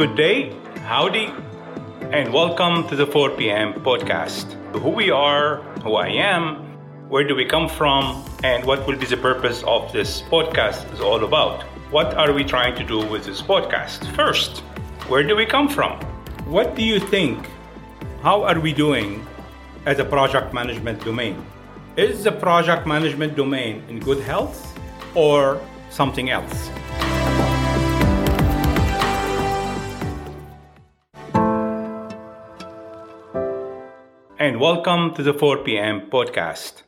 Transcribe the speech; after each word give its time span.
Good 0.00 0.16
day, 0.16 0.56
howdy, 0.86 1.30
and 2.10 2.32
welcome 2.32 2.88
to 2.88 2.96
the 2.96 3.06
4 3.06 3.36
p.m. 3.36 3.74
podcast. 3.74 4.50
Who 4.80 4.88
we 4.88 5.10
are, 5.10 5.56
who 5.82 5.96
I 5.96 6.08
am, 6.08 6.54
where 7.10 7.22
do 7.28 7.34
we 7.34 7.44
come 7.44 7.68
from, 7.68 8.24
and 8.42 8.64
what 8.64 8.86
will 8.86 8.96
be 8.96 9.04
the 9.04 9.18
purpose 9.18 9.62
of 9.64 9.92
this 9.92 10.22
podcast 10.22 10.90
is 10.94 11.00
all 11.00 11.22
about. 11.22 11.64
What 11.90 12.14
are 12.14 12.32
we 12.32 12.44
trying 12.44 12.76
to 12.76 12.82
do 12.82 13.04
with 13.04 13.26
this 13.26 13.42
podcast? 13.42 14.10
First, 14.16 14.60
where 15.10 15.22
do 15.22 15.36
we 15.36 15.44
come 15.44 15.68
from? 15.68 16.00
What 16.46 16.74
do 16.74 16.82
you 16.82 16.98
think? 16.98 17.46
How 18.22 18.42
are 18.44 18.58
we 18.58 18.72
doing 18.72 19.26
as 19.84 19.98
a 19.98 20.04
project 20.06 20.54
management 20.54 21.04
domain? 21.04 21.44
Is 21.98 22.24
the 22.24 22.32
project 22.32 22.86
management 22.86 23.36
domain 23.36 23.84
in 23.90 24.00
good 24.00 24.20
health 24.20 24.80
or 25.14 25.60
something 25.90 26.30
else? 26.30 26.70
And 34.40 34.58
welcome 34.58 35.12
to 35.16 35.22
the 35.22 35.34
4 35.34 35.64
p.m. 35.64 36.08
podcast. 36.10 36.84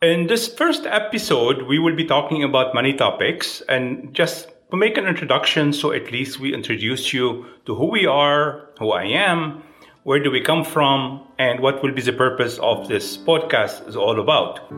In 0.00 0.28
this 0.28 0.48
first 0.48 0.86
episode, 0.86 1.64
we 1.64 1.78
will 1.78 1.94
be 1.94 2.06
talking 2.06 2.42
about 2.42 2.74
many 2.74 2.94
topics 2.94 3.60
and 3.68 4.14
just 4.14 4.48
make 4.72 4.96
an 4.96 5.04
introduction 5.04 5.74
so 5.74 5.92
at 5.92 6.10
least 6.10 6.40
we 6.40 6.54
introduce 6.54 7.12
you 7.12 7.44
to 7.66 7.74
who 7.74 7.90
we 7.90 8.06
are, 8.06 8.70
who 8.78 8.92
I 8.92 9.04
am, 9.04 9.62
where 10.04 10.22
do 10.22 10.30
we 10.30 10.40
come 10.40 10.64
from, 10.64 11.22
and 11.38 11.60
what 11.60 11.82
will 11.82 11.92
be 11.92 12.00
the 12.00 12.14
purpose 12.14 12.58
of 12.62 12.88
this 12.88 13.18
podcast 13.18 13.86
is 13.86 13.94
all 13.94 14.18
about. 14.18 14.72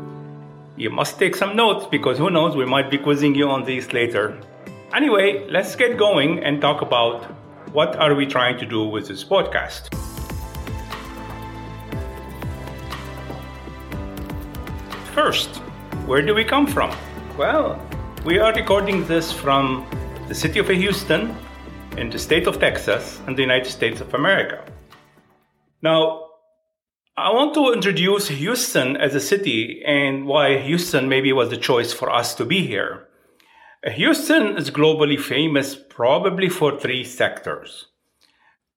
You 0.77 0.91
must 0.91 1.20
take 1.20 1.37
some 1.37 1.55
notes 1.55 1.87
because 1.87 2.19
who 2.19 2.30
knows, 2.30 2.56
we 2.56 2.66
might 2.66 2.91
be 2.91 2.98
quizzing 2.98 3.37
you 3.37 3.48
on 3.48 3.64
these 3.64 3.92
later. 3.92 4.37
Anyway, 4.92 5.48
let's 5.48 5.77
get 5.77 5.97
going 5.97 6.42
and 6.42 6.61
talk 6.61 6.83
about 6.83 7.27
what 7.72 7.94
are 7.94 8.16
we 8.16 8.27
trying 8.27 8.59
to 8.59 8.66
do 8.66 8.83
with 8.83 9.06
this 9.06 9.22
podcast. 9.22 10.09
First, 15.22 15.56
where 16.06 16.22
do 16.22 16.34
we 16.34 16.44
come 16.44 16.66
from? 16.66 16.96
Well, 17.36 17.78
we 18.24 18.38
are 18.38 18.54
recording 18.54 19.06
this 19.06 19.30
from 19.30 19.86
the 20.28 20.34
city 20.34 20.58
of 20.60 20.68
Houston 20.68 21.36
in 21.98 22.08
the 22.08 22.18
state 22.18 22.46
of 22.46 22.58
Texas 22.58 23.20
in 23.26 23.34
the 23.34 23.42
United 23.42 23.70
States 23.70 24.00
of 24.00 24.14
America. 24.14 24.64
Now, 25.82 26.24
I 27.18 27.34
want 27.34 27.52
to 27.52 27.70
introduce 27.74 28.28
Houston 28.28 28.96
as 28.96 29.14
a 29.14 29.20
city 29.20 29.82
and 29.86 30.26
why 30.26 30.56
Houston 30.56 31.10
maybe 31.10 31.34
was 31.34 31.50
the 31.50 31.58
choice 31.58 31.92
for 31.92 32.08
us 32.08 32.34
to 32.36 32.46
be 32.46 32.66
here. 32.66 33.06
Houston 33.84 34.56
is 34.56 34.70
globally 34.70 35.20
famous 35.20 35.76
probably 35.76 36.48
for 36.48 36.80
three 36.80 37.04
sectors. 37.04 37.88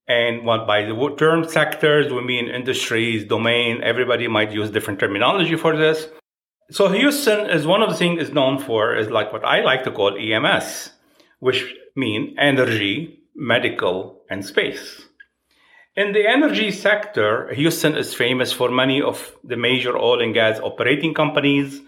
And 0.06 0.44
what 0.44 0.66
by 0.66 0.82
the 0.82 1.14
term 1.18 1.48
sectors, 1.48 2.12
we 2.12 2.20
mean 2.20 2.48
industries, 2.48 3.24
domain, 3.24 3.82
everybody 3.82 4.28
might 4.28 4.52
use 4.52 4.68
different 4.68 5.00
terminology 5.00 5.56
for 5.56 5.74
this. 5.74 6.06
So 6.70 6.88
Houston 6.88 7.50
is 7.50 7.66
one 7.66 7.82
of 7.82 7.90
the 7.90 7.96
things 7.96 8.22
is 8.22 8.32
known 8.32 8.58
for 8.58 8.96
is 8.96 9.10
like 9.10 9.32
what 9.32 9.44
I 9.44 9.60
like 9.60 9.84
to 9.84 9.90
call 9.90 10.16
EMS, 10.16 10.90
which 11.38 11.74
mean 11.94 12.36
energy, 12.38 13.20
medical, 13.34 14.22
and 14.30 14.44
space. 14.44 15.02
In 15.94 16.12
the 16.12 16.26
energy 16.26 16.72
sector, 16.72 17.52
Houston 17.54 17.96
is 17.96 18.14
famous 18.14 18.50
for 18.50 18.70
many 18.70 19.02
of 19.02 19.36
the 19.44 19.56
major 19.56 19.96
oil 19.96 20.22
and 20.22 20.32
gas 20.32 20.58
operating 20.58 21.12
companies, 21.12 21.82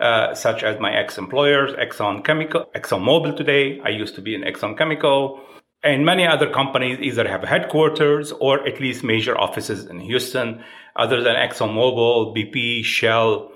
uh, 0.00 0.34
such 0.34 0.62
as 0.64 0.80
my 0.80 0.92
ex-employers, 0.92 1.74
Exxon 1.74 2.24
Chemical, 2.24 2.70
Exxon 2.74 3.02
Mobil 3.02 3.36
today. 3.36 3.80
I 3.84 3.90
used 3.90 4.14
to 4.14 4.22
be 4.22 4.34
in 4.34 4.42
Exxon 4.42 4.76
Chemical, 4.78 5.42
and 5.84 6.06
many 6.06 6.26
other 6.26 6.50
companies 6.50 6.98
either 7.00 7.28
have 7.28 7.42
headquarters 7.42 8.32
or 8.32 8.66
at 8.66 8.80
least 8.80 9.04
major 9.04 9.38
offices 9.38 9.84
in 9.84 10.00
Houston, 10.00 10.64
other 10.96 11.22
than 11.22 11.36
Exxon 11.36 11.74
Mobil, 11.74 12.34
BP, 12.34 12.82
Shell, 12.82 13.52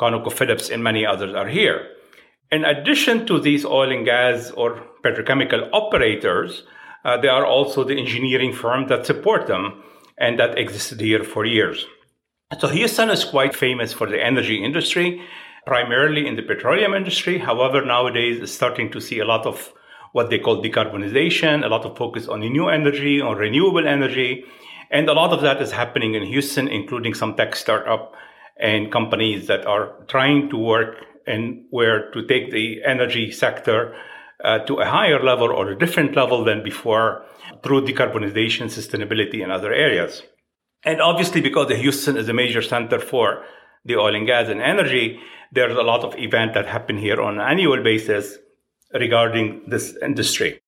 ConocoPhillips, 0.00 0.72
and 0.72 0.82
many 0.82 1.04
others 1.04 1.34
are 1.34 1.48
here. 1.48 1.88
In 2.50 2.64
addition 2.64 3.26
to 3.26 3.38
these 3.38 3.64
oil 3.64 3.92
and 3.92 4.04
gas 4.04 4.50
or 4.52 4.82
petrochemical 5.04 5.68
operators, 5.72 6.64
uh, 7.04 7.16
there 7.20 7.32
are 7.32 7.46
also 7.46 7.84
the 7.84 7.98
engineering 7.98 8.52
firms 8.52 8.88
that 8.88 9.06
support 9.06 9.46
them 9.46 9.82
and 10.18 10.38
that 10.38 10.58
existed 10.58 11.00
here 11.00 11.22
for 11.22 11.44
years. 11.44 11.86
So 12.58 12.68
Houston 12.68 13.10
is 13.10 13.24
quite 13.24 13.54
famous 13.54 13.92
for 13.92 14.08
the 14.08 14.22
energy 14.22 14.62
industry, 14.64 15.22
primarily 15.66 16.26
in 16.26 16.36
the 16.36 16.42
petroleum 16.42 16.94
industry. 16.94 17.38
However, 17.38 17.84
nowadays 17.84 18.40
it's 18.42 18.52
starting 18.52 18.90
to 18.90 19.00
see 19.00 19.20
a 19.20 19.24
lot 19.24 19.46
of 19.46 19.72
what 20.12 20.28
they 20.28 20.38
call 20.38 20.62
decarbonization, 20.62 21.64
a 21.64 21.68
lot 21.68 21.84
of 21.84 21.96
focus 21.96 22.26
on 22.26 22.40
new 22.40 22.68
energy, 22.68 23.20
on 23.20 23.36
renewable 23.36 23.86
energy. 23.86 24.44
And 24.90 25.08
a 25.08 25.12
lot 25.12 25.32
of 25.32 25.40
that 25.42 25.62
is 25.62 25.70
happening 25.70 26.14
in 26.14 26.24
Houston, 26.24 26.66
including 26.66 27.14
some 27.14 27.36
tech 27.36 27.54
startup 27.54 28.14
and 28.60 28.92
companies 28.92 29.46
that 29.46 29.66
are 29.66 29.92
trying 30.06 30.50
to 30.50 30.56
work 30.56 30.96
and 31.26 31.64
where 31.70 32.10
to 32.12 32.26
take 32.26 32.50
the 32.50 32.82
energy 32.84 33.30
sector 33.30 33.94
uh, 34.44 34.58
to 34.60 34.80
a 34.80 34.84
higher 34.84 35.22
level 35.22 35.48
or 35.48 35.70
a 35.70 35.78
different 35.78 36.14
level 36.14 36.44
than 36.44 36.62
before 36.62 37.24
through 37.62 37.84
decarbonization, 37.84 38.66
sustainability, 38.66 39.42
and 39.42 39.52
other 39.52 39.72
areas. 39.72 40.22
And 40.84 41.00
obviously, 41.00 41.40
because 41.40 41.70
Houston 41.70 42.16
is 42.16 42.28
a 42.28 42.32
major 42.32 42.62
center 42.62 42.98
for 42.98 43.44
the 43.84 43.96
oil 43.96 44.14
and 44.14 44.26
gas 44.26 44.48
and 44.48 44.60
energy, 44.60 45.20
there's 45.52 45.76
a 45.76 45.82
lot 45.82 46.04
of 46.04 46.18
events 46.18 46.54
that 46.54 46.66
happen 46.66 46.96
here 46.96 47.20
on 47.20 47.38
an 47.38 47.46
annual 47.46 47.82
basis 47.82 48.38
regarding 48.92 49.62
this 49.66 49.96
industry. 50.02 50.60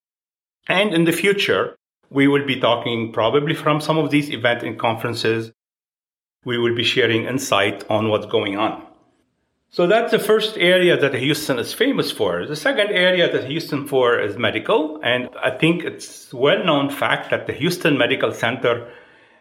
And 0.69 0.93
in 0.93 1.05
the 1.05 1.13
future, 1.13 1.77
we 2.11 2.29
will 2.29 2.47
be 2.47 2.61
talking 2.61 3.13
probably 3.13 3.55
from 3.55 3.81
some 3.81 3.99
of 3.99 4.11
these 4.11 4.31
events 4.31 4.65
and 4.65 4.79
conferences 4.79 5.53
we 6.45 6.59
will 6.59 6.75
be 6.75 6.85
sharing 6.85 7.25
insight 7.25 7.85
on 7.89 8.09
what's 8.09 8.27
going 8.27 8.57
on. 8.59 8.87
So 9.71 9.87
that's 9.87 10.11
the 10.11 10.19
first 10.19 10.59
area 10.59 11.01
that 11.01 11.15
Houston 11.15 11.59
is 11.59 11.73
famous 11.73 12.13
for. 12.13 12.45
The 12.47 12.57
second 12.57 12.91
area 12.91 13.33
that 13.33 13.49
Houston 13.49 13.89
for 13.89 14.21
is 14.21 14.37
medical, 14.37 15.01
and 15.03 15.31
I 15.43 15.51
think 15.51 15.83
it's 15.83 16.31
well-known 16.35 16.91
fact 16.91 17.31
that 17.31 17.47
the 17.47 17.55
Houston 17.55 17.97
Medical 17.97 18.33
Center, 18.33 18.93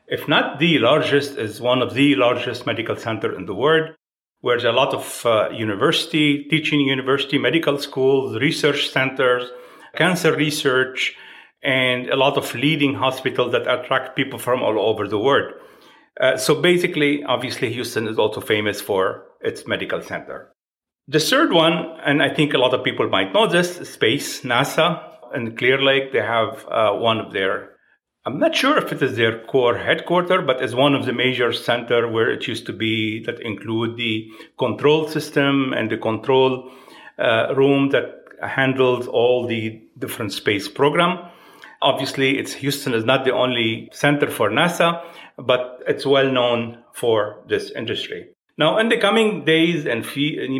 if 0.07 0.29
not 0.29 0.57
the 0.59 0.79
largest, 0.79 1.37
is 1.37 1.59
one 1.59 1.81
of 1.81 1.95
the 1.95 2.15
largest 2.15 2.65
medical 2.65 2.95
center 2.95 3.35
in 3.35 3.45
the 3.45 3.53
world, 3.53 3.93
where 4.39 4.57
there's 4.57 4.73
a 4.73 4.75
lot 4.75 4.93
of 4.93 5.25
uh, 5.25 5.49
university, 5.49 6.45
teaching 6.45 6.79
university, 6.79 7.37
medical 7.37 7.77
schools, 7.77 8.39
research 8.39 8.89
centers, 8.89 9.49
cancer 9.95 10.33
research, 10.33 11.13
and 11.61 12.09
a 12.09 12.15
lot 12.15 12.37
of 12.37 12.55
leading 12.55 12.93
hospitals 12.93 13.51
that 13.51 13.67
attract 13.67 14.15
people 14.15 14.39
from 14.39 14.63
all 14.63 14.79
over 14.79 15.09
the 15.09 15.19
world. 15.19 15.53
Uh, 16.19 16.37
so 16.37 16.61
basically, 16.61 17.23
obviously, 17.23 17.71
Houston 17.73 18.07
is 18.07 18.19
also 18.19 18.41
famous 18.41 18.81
for 18.81 19.25
its 19.41 19.67
medical 19.67 20.01
center. 20.01 20.53
The 21.07 21.19
third 21.19 21.51
one, 21.51 21.73
and 22.05 22.21
I 22.21 22.33
think 22.33 22.53
a 22.53 22.57
lot 22.57 22.73
of 22.73 22.83
people 22.83 23.09
might 23.09 23.33
know 23.33 23.47
this, 23.47 23.77
space, 23.89 24.41
NASA 24.41 25.03
and 25.33 25.57
Clear 25.57 25.81
Lake, 25.81 26.11
they 26.11 26.21
have 26.21 26.65
uh, 26.67 26.93
one 26.93 27.19
of 27.19 27.33
their, 27.33 27.71
I'm 28.25 28.39
not 28.39 28.55
sure 28.55 28.77
if 28.77 28.91
it 28.91 29.01
is 29.01 29.15
their 29.15 29.43
core 29.45 29.77
headquarters, 29.77 30.43
but 30.45 30.61
it's 30.61 30.75
one 30.75 30.93
of 30.93 31.05
the 31.05 31.13
major 31.13 31.53
center 31.53 32.07
where 32.07 32.29
it 32.29 32.47
used 32.47 32.65
to 32.67 32.73
be 32.73 33.23
that 33.25 33.39
include 33.41 33.97
the 33.97 34.27
control 34.59 35.07
system 35.07 35.73
and 35.73 35.89
the 35.89 35.97
control 35.97 36.71
uh, 37.17 37.53
room 37.55 37.89
that 37.89 38.05
handles 38.41 39.07
all 39.07 39.47
the 39.47 39.81
different 39.97 40.33
space 40.33 40.67
program. 40.67 41.30
Obviously, 41.81 42.37
it's 42.37 42.53
Houston 42.53 42.93
is 42.93 43.05
not 43.05 43.25
the 43.25 43.33
only 43.33 43.89
center 43.91 44.29
for 44.29 44.49
NASA 44.49 45.03
but 45.37 45.81
it's 45.87 46.05
well 46.05 46.31
known 46.31 46.83
for 46.93 47.43
this 47.47 47.71
industry. 47.71 48.29
Now, 48.57 48.77
in 48.77 48.89
the 48.89 48.97
coming 48.97 49.45
days 49.45 49.85
and 49.85 50.05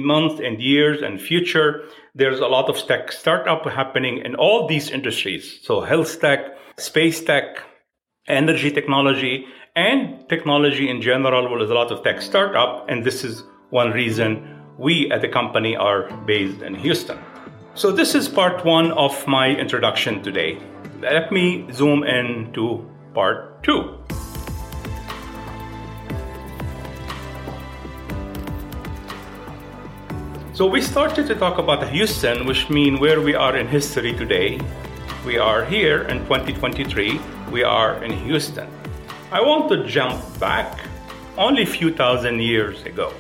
months 0.06 0.42
and 0.44 0.62
years 0.62 1.02
and 1.02 1.22
future, 1.22 1.84
there's 2.16 2.40
a 2.40 2.48
lot 2.48 2.70
of 2.70 2.78
tech 2.88 3.12
startup 3.12 3.66
happening 3.66 4.20
in 4.26 4.36
all 4.36 4.68
these 4.68 4.90
industries. 4.90 5.60
So 5.62 5.82
health 5.82 6.20
tech, 6.20 6.40
space 6.78 7.24
tech, 7.24 7.64
energy 8.28 8.72
technology, 8.72 9.46
and 9.76 10.28
technology 10.30 10.90
in 10.90 11.02
general. 11.02 11.48
Well, 11.50 11.60
there's 11.60 11.70
a 11.70 11.76
lot 11.76 11.92
of 11.92 12.04
tech 12.04 12.22
startup, 12.22 12.90
and 12.90 13.04
this 13.04 13.24
is 13.24 13.44
one 13.70 13.92
reason 13.92 14.62
we 14.80 15.12
at 15.12 15.22
the 15.22 15.30
company 15.30 15.76
are 15.76 16.10
based 16.26 16.62
in 16.62 16.76
Houston. 16.76 17.20
So 17.76 17.92
this 17.92 18.16
is 18.16 18.28
part 18.28 18.66
one 18.66 18.92
of 18.94 19.28
my 19.28 19.50
introduction 19.50 20.24
today. 20.24 20.58
Let 21.02 21.32
me 21.32 21.66
zoom 21.74 22.04
in 22.04 22.54
to 22.54 22.88
part 23.16 23.64
two. 23.64 23.98
So 30.54 30.68
we 30.68 30.80
started 30.80 31.26
to 31.26 31.34
talk 31.34 31.58
about 31.58 31.90
Houston, 31.90 32.46
which 32.46 32.70
means 32.70 33.00
where 33.00 33.20
we 33.20 33.34
are 33.34 33.58
in 33.58 33.68
history 33.68 34.14
today. 34.14 34.62
We 35.26 35.40
are 35.40 35.66
here 35.66 36.04
in 36.04 36.20
2023. 36.26 37.20
We 37.52 37.64
are 37.64 38.04
in 38.04 38.12
Houston. 38.12 38.70
I 39.32 39.42
want 39.42 39.72
to 39.72 39.88
jump 39.88 40.22
back 40.40 40.82
only 41.36 41.64
a 41.64 41.66
few 41.66 41.92
thousand 41.92 42.42
years 42.42 42.84
ago, 42.84 43.12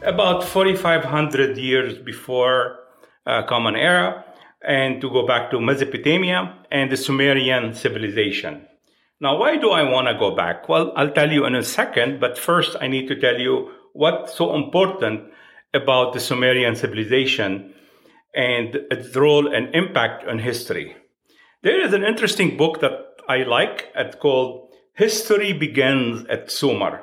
about 0.00 0.44
4,500 0.44 1.58
years 1.58 1.98
before 1.98 2.78
uh, 3.26 3.42
Common 3.42 3.76
Era. 3.76 4.25
And 4.66 5.00
to 5.00 5.08
go 5.08 5.26
back 5.26 5.50
to 5.50 5.60
Mesopotamia 5.60 6.58
and 6.70 6.90
the 6.90 6.96
Sumerian 6.96 7.72
civilization. 7.72 8.66
Now, 9.20 9.38
why 9.38 9.56
do 9.56 9.70
I 9.70 9.84
want 9.84 10.08
to 10.08 10.18
go 10.18 10.34
back? 10.34 10.68
Well, 10.68 10.92
I'll 10.96 11.12
tell 11.12 11.32
you 11.32 11.46
in 11.46 11.54
a 11.54 11.62
second, 11.62 12.20
but 12.20 12.36
first 12.36 12.76
I 12.80 12.88
need 12.88 13.08
to 13.08 13.18
tell 13.18 13.40
you 13.40 13.70
what's 13.92 14.34
so 14.34 14.54
important 14.54 15.30
about 15.72 16.12
the 16.12 16.20
Sumerian 16.20 16.74
civilization 16.74 17.72
and 18.34 18.76
its 18.90 19.16
role 19.16 19.54
and 19.54 19.74
impact 19.74 20.26
on 20.26 20.40
history. 20.40 20.96
There 21.62 21.80
is 21.80 21.92
an 21.92 22.04
interesting 22.04 22.56
book 22.56 22.80
that 22.80 22.92
I 23.28 23.44
like. 23.44 23.90
It's 23.94 24.16
called 24.16 24.68
History 24.94 25.52
Begins 25.52 26.26
at 26.28 26.50
Sumer. 26.50 27.02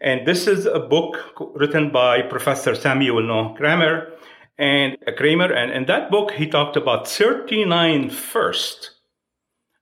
And 0.00 0.26
this 0.26 0.46
is 0.46 0.66
a 0.66 0.78
book 0.78 1.16
written 1.54 1.90
by 1.90 2.22
Professor 2.22 2.74
Samuel 2.74 3.22
Noah 3.22 3.54
Kramer 3.56 4.12
and 4.58 4.96
Kramer. 5.16 5.52
And 5.52 5.72
in 5.72 5.86
that 5.86 6.10
book, 6.10 6.32
he 6.32 6.46
talked 6.46 6.76
about 6.76 7.08
39 7.08 8.10
first 8.10 8.90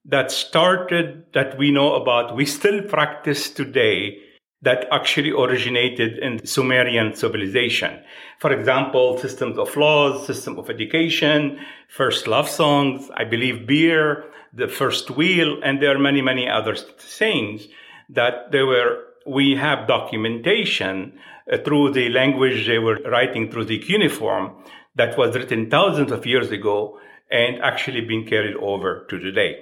that 0.04 0.30
started 0.30 1.24
that 1.34 1.58
we 1.58 1.70
know 1.70 1.94
about, 1.94 2.34
we 2.34 2.46
still 2.46 2.82
practice 2.82 3.50
today 3.50 4.18
that 4.62 4.86
actually 4.92 5.30
originated 5.30 6.18
in 6.18 6.44
Sumerian 6.46 7.14
civilization. 7.14 8.02
For 8.40 8.52
example, 8.52 9.18
systems 9.18 9.58
of 9.58 9.74
laws, 9.76 10.26
system 10.26 10.58
of 10.58 10.68
education, 10.68 11.58
first 11.88 12.26
love 12.26 12.48
songs, 12.48 13.10
I 13.14 13.24
believe 13.24 13.66
beer, 13.66 14.24
the 14.52 14.68
first 14.68 15.10
wheel, 15.10 15.60
and 15.62 15.80
there 15.80 15.94
are 15.94 15.98
many, 15.98 16.20
many 16.20 16.48
other 16.48 16.74
things 16.76 17.68
that 18.10 18.50
they 18.52 18.62
were, 18.62 19.04
we 19.26 19.56
have 19.56 19.88
documentation 19.88 21.18
Uh, 21.50 21.58
through 21.64 21.92
the 21.92 22.08
language 22.10 22.66
they 22.66 22.78
were 22.78 22.98
writing 23.10 23.50
through 23.50 23.64
the 23.64 23.78
cuneiform 23.78 24.52
that 24.94 25.16
was 25.18 25.34
written 25.34 25.68
thousands 25.68 26.12
of 26.12 26.26
years 26.26 26.50
ago 26.50 26.98
and 27.30 27.60
actually 27.62 28.00
being 28.00 28.26
carried 28.26 28.56
over 28.56 29.06
to 29.08 29.18
today. 29.18 29.56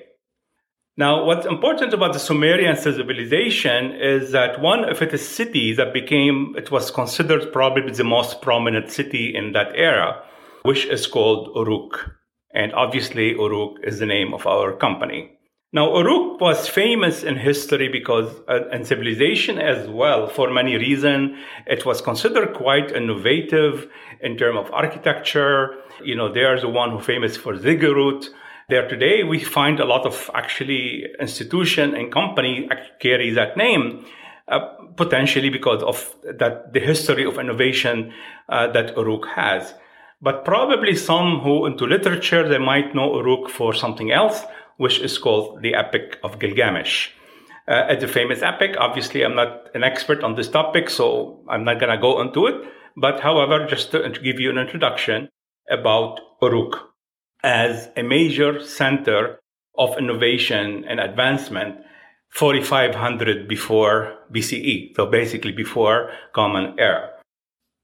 Now, 0.97 1.25
what's 1.25 1.47
important 1.47 1.95
about 1.95 2.13
the 2.13 2.19
Sumerian 2.19 2.77
civilization 2.77 3.93
is 3.93 4.33
that 4.33 4.61
one 4.61 4.85
of 4.85 5.01
its 5.01 5.23
cities 5.23 5.77
that 5.77 5.93
became, 5.93 6.55
it 6.59 6.73
was 6.73 6.91
considered 6.91 7.53
probably 7.53 7.93
the 7.93 8.03
most 8.03 8.43
prominent 8.43 8.91
city 8.91 9.33
in 9.35 9.53
that 9.53 9.69
era, 9.77 10.25
which 10.63 10.87
is 10.87 11.07
called 11.07 11.53
Uruk. 11.55 12.11
And 12.53 12.73
obviously, 12.73 13.31
Uruk 13.31 13.77
is 13.85 14.01
the 14.01 14.07
name 14.07 14.35
of 14.35 14.45
our 14.47 14.73
company. 14.73 15.38
Now, 15.71 15.95
Uruk 15.99 16.41
was 16.41 16.67
famous 16.67 17.23
in 17.23 17.37
history 17.37 17.89
because, 17.89 18.35
uh, 18.49 18.69
and 18.73 18.87
civilization 18.87 19.59
as 19.59 19.87
well, 19.87 20.27
for 20.27 20.51
many 20.51 20.77
reasons. 20.77 21.37
It 21.67 21.85
was 21.85 22.01
considered 22.01 22.55
quite 22.55 22.91
innovative 22.91 23.87
in 24.23 24.39
terms 24.39 24.59
of 24.59 24.73
architecture. 24.73 25.75
You 26.03 26.15
know, 26.17 26.33
they 26.33 26.45
are 26.45 26.59
the 26.59 26.71
one 26.71 26.91
who 26.91 27.01
famous 27.01 27.37
for 27.37 27.57
ziggurat 27.57 28.25
there 28.69 28.87
today, 28.87 29.25
we 29.25 29.39
find 29.41 29.81
a 29.81 29.87
lot 29.87 30.05
of 30.05 30.31
actually 30.35 31.07
institution 31.19 31.95
and 31.95 32.13
company 32.13 32.69
carry 33.01 33.31
that 33.31 33.57
name. 33.57 34.05
Uh, 34.47 34.61
potentially 34.97 35.51
because 35.51 35.83
of 35.83 36.15
that 36.23 36.73
the 36.73 36.81
history 36.81 37.25
of 37.25 37.39
innovation 37.39 38.13
uh, 38.49 38.67
that 38.73 38.97
Uruk 38.97 39.27
has. 39.27 39.75
But 40.23 40.47
probably 40.47 40.97
some 40.97 41.41
who 41.41 41.67
into 41.67 41.85
literature, 41.85 42.49
they 42.49 42.57
might 42.57 42.95
know 42.95 43.15
Uruk 43.17 43.51
for 43.51 43.75
something 43.75 44.11
else, 44.11 44.43
which 44.79 44.99
is 45.01 45.19
called 45.19 45.63
the 45.63 45.75
Epic 45.75 46.19
of 46.25 46.39
Gilgamesh. 46.39 47.11
Uh, 47.69 47.85
it's 47.91 48.03
a 48.03 48.09
famous 48.09 48.41
epic. 48.41 48.77
Obviously, 48.79 49.23
I'm 49.23 49.35
not 49.35 49.69
an 49.75 49.85
expert 49.85 50.25
on 50.25 50.37
this 50.37 50.49
topic, 50.49 50.89
so 50.89 51.45
I'm 51.49 51.65
not 51.65 51.79
going 51.79 51.93
to 51.93 52.01
go 52.01 52.21
into 52.23 52.47
it. 52.47 52.55
But 52.97 53.21
however, 53.21 53.67
just 53.67 53.91
to, 53.91 54.09
give 54.09 54.41
you 54.41 54.51
an 54.51 54.57
introduction 54.57 55.29
about 55.71 56.19
Uruk 56.41 56.89
as 57.45 57.91
a 57.97 58.03
major 58.03 58.65
center 58.65 59.39
of 59.77 59.99
innovation 59.99 60.85
and 60.89 60.99
advancement 60.99 61.77
4500 62.31 63.47
before 63.47 64.15
BCE, 64.33 64.97
so 64.97 65.07
basically 65.07 65.53
before 65.53 66.11
Common 66.35 66.75
Era. 66.79 67.11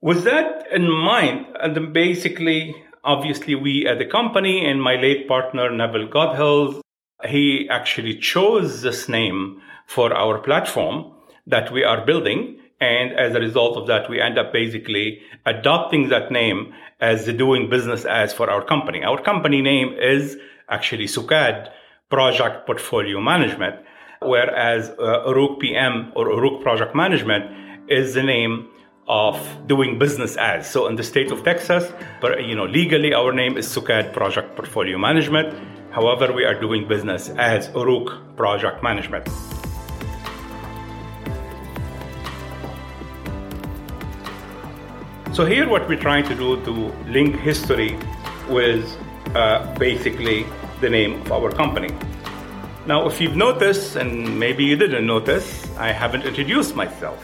With 0.00 0.24
that 0.24 0.66
in 0.72 0.90
mind, 0.90 1.46
and 1.60 1.76
then 1.76 1.92
basically, 1.92 2.74
obviously, 3.04 3.54
we 3.54 3.86
at 3.86 3.98
the 3.98 4.06
company 4.06 4.66
and 4.66 4.82
my 4.82 4.96
late 4.96 5.28
partner 5.28 5.70
Neville 5.70 6.08
Godhill, 6.08 6.80
he 7.26 7.68
actually 7.70 8.18
chose 8.18 8.82
this 8.82 9.08
name 9.08 9.60
for 9.86 10.12
our 10.14 10.38
platform 10.38 11.12
that 11.46 11.72
we 11.72 11.84
are 11.84 12.04
building. 12.04 12.58
And 12.80 13.12
as 13.12 13.34
a 13.34 13.40
result 13.40 13.76
of 13.76 13.86
that, 13.86 14.10
we 14.10 14.20
end 14.20 14.38
up 14.38 14.52
basically 14.52 15.20
adopting 15.46 16.08
that 16.08 16.30
name 16.30 16.74
as 17.00 17.26
the 17.26 17.32
doing 17.32 17.68
business 17.68 18.04
as 18.04 18.32
for 18.32 18.50
our 18.50 18.64
company. 18.64 19.02
Our 19.02 19.20
company 19.22 19.62
name 19.62 19.94
is 19.98 20.36
actually 20.68 21.06
SUKAD, 21.06 21.70
Project 22.10 22.66
Portfolio 22.66 23.20
Management, 23.20 23.76
whereas 24.20 24.90
uh, 24.90 25.24
Uruk 25.26 25.60
PM 25.60 26.12
or 26.14 26.30
Uruk 26.30 26.62
Project 26.62 26.94
Management 26.94 27.44
is 27.88 28.14
the 28.14 28.22
name 28.22 28.68
of 29.08 29.38
doing 29.66 29.98
business 29.98 30.36
as. 30.36 30.70
So 30.70 30.86
in 30.86 30.96
the 30.96 31.02
state 31.02 31.30
of 31.30 31.44
Texas, 31.44 31.92
but 32.20 32.44
you 32.44 32.54
know, 32.54 32.64
legally 32.64 33.12
our 33.12 33.32
name 33.32 33.56
is 33.56 33.66
SUKAD 33.68 34.12
Project 34.12 34.56
Portfolio 34.56 34.98
Management. 34.98 35.54
However, 35.90 36.32
we 36.32 36.44
are 36.44 36.58
doing 36.58 36.88
business 36.88 37.28
as 37.30 37.68
Uruk 37.74 38.36
Project 38.36 38.82
Management. 38.82 39.28
So 45.32 45.44
here 45.44 45.68
what 45.68 45.88
we're 45.88 46.00
trying 46.00 46.24
to 46.28 46.34
do 46.34 46.64
to 46.64 46.70
link 47.10 47.36
history 47.36 47.98
with 48.48 48.84
uh, 49.34 49.74
basically 49.78 50.46
the 50.80 50.88
name 50.88 51.20
of 51.22 51.32
our 51.32 51.50
company. 51.50 51.94
Now, 52.86 53.06
if 53.08 53.20
you've 53.20 53.36
noticed, 53.36 53.96
and 53.96 54.38
maybe 54.38 54.64
you 54.64 54.76
didn't 54.76 55.06
notice, 55.06 55.66
I 55.76 55.90
haven't 55.90 56.22
introduced 56.22 56.76
myself. 56.76 57.18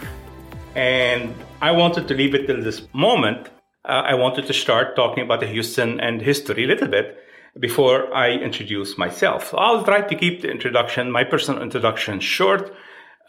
And 0.80 1.34
I 1.60 1.72
wanted 1.72 2.08
to 2.08 2.14
leave 2.14 2.34
it 2.34 2.46
till 2.46 2.62
this 2.62 2.80
moment. 2.94 3.50
Uh, 3.84 4.02
I 4.12 4.14
wanted 4.14 4.46
to 4.46 4.54
start 4.54 4.96
talking 4.96 5.22
about 5.22 5.40
the 5.40 5.46
Houston 5.46 6.00
and 6.00 6.22
history 6.22 6.64
a 6.64 6.66
little 6.66 6.88
bit 6.88 7.18
before 7.58 8.10
I 8.14 8.30
introduce 8.30 8.96
myself. 8.96 9.50
So 9.50 9.58
I'll 9.58 9.84
try 9.84 10.00
to 10.00 10.14
keep 10.14 10.40
the 10.40 10.50
introduction, 10.50 11.12
my 11.12 11.22
personal 11.22 11.62
introduction 11.62 12.18
short. 12.18 12.72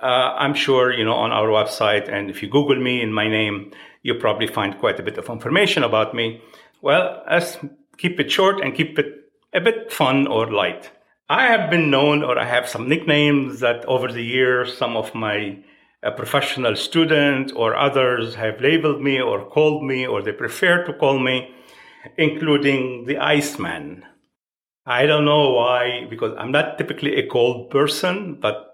Uh, 0.02 0.34
I'm 0.44 0.54
sure, 0.54 0.94
you 0.94 1.04
know, 1.04 1.16
on 1.16 1.34
our 1.34 1.50
website, 1.50 2.08
and 2.08 2.30
if 2.30 2.42
you 2.42 2.48
Google 2.48 2.80
me 2.82 3.02
in 3.02 3.12
my 3.12 3.28
name, 3.28 3.74
you'll 4.02 4.22
probably 4.22 4.48
find 4.48 4.80
quite 4.80 4.98
a 5.02 5.04
bit 5.04 5.18
of 5.18 5.28
information 5.28 5.84
about 5.84 6.16
me. 6.16 6.42
Well, 6.82 7.22
let's 7.30 7.58
keep 7.98 8.18
it 8.22 8.32
short 8.32 8.62
and 8.62 8.74
keep 8.74 8.98
it 8.98 9.30
a 9.54 9.60
bit 9.60 9.92
fun 9.92 10.26
or 10.26 10.50
light. 10.50 10.90
I 11.28 11.48
have 11.48 11.70
been 11.70 11.92
known 11.92 12.24
or 12.24 12.40
I 12.40 12.46
have 12.46 12.70
some 12.70 12.88
nicknames 12.88 13.60
that 13.60 13.84
over 13.86 14.10
the 14.10 14.24
years 14.24 14.78
some 14.78 14.96
of 14.96 15.14
my 15.14 15.58
uh, 16.04 16.12
professional 16.12 16.76
student 16.76 17.52
or 17.56 17.76
others 17.76 18.36
have 18.36 18.62
labeled 18.62 19.02
me 19.02 19.22
or 19.22 19.46
called 19.50 19.84
me 19.84 20.06
or 20.06 20.22
they 20.22 20.32
prefer 20.32 20.84
to 20.86 20.94
call 20.94 21.20
me, 21.20 21.54
including 22.18 23.06
the 23.06 23.18
Iceman. 23.18 24.04
I 24.86 25.06
don't 25.06 25.26
know 25.26 25.52
why, 25.52 26.08
because 26.10 26.36
I'm 26.40 26.52
not 26.52 26.78
typically 26.78 27.16
a 27.18 27.28
cold 27.28 27.70
person, 27.70 28.40
but 28.42 28.72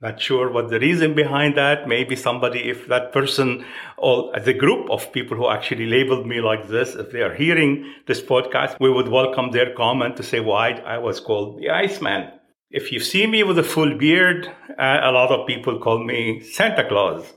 not 0.00 0.20
sure 0.20 0.50
what 0.50 0.68
the 0.68 0.80
reason 0.80 1.14
behind 1.14 1.56
that. 1.56 1.88
Maybe 1.88 2.16
somebody, 2.16 2.68
if 2.68 2.88
that 2.88 3.12
person 3.12 3.64
or 3.96 4.38
the 4.38 4.52
group 4.52 4.90
of 4.90 5.12
people 5.12 5.36
who 5.36 5.48
actually 5.48 5.86
labeled 5.86 6.26
me 6.26 6.40
like 6.40 6.68
this, 6.68 6.94
if 6.94 7.12
they 7.12 7.22
are 7.22 7.32
hearing 7.32 7.90
this 8.06 8.20
podcast, 8.20 8.76
we 8.80 8.90
would 8.90 9.08
welcome 9.08 9.52
their 9.52 9.72
comment 9.74 10.16
to 10.16 10.22
say 10.22 10.40
why 10.40 10.72
I 10.72 10.98
was 10.98 11.20
called 11.20 11.58
the 11.58 11.70
Iceman. 11.70 12.32
If 12.74 12.90
you 12.90 12.98
see 12.98 13.28
me 13.28 13.44
with 13.44 13.56
a 13.56 13.62
full 13.62 13.96
beard, 13.96 14.48
uh, 14.76 14.98
a 15.04 15.12
lot 15.12 15.30
of 15.30 15.46
people 15.46 15.78
call 15.78 16.02
me 16.02 16.40
Santa 16.40 16.84
Claus. 16.88 17.32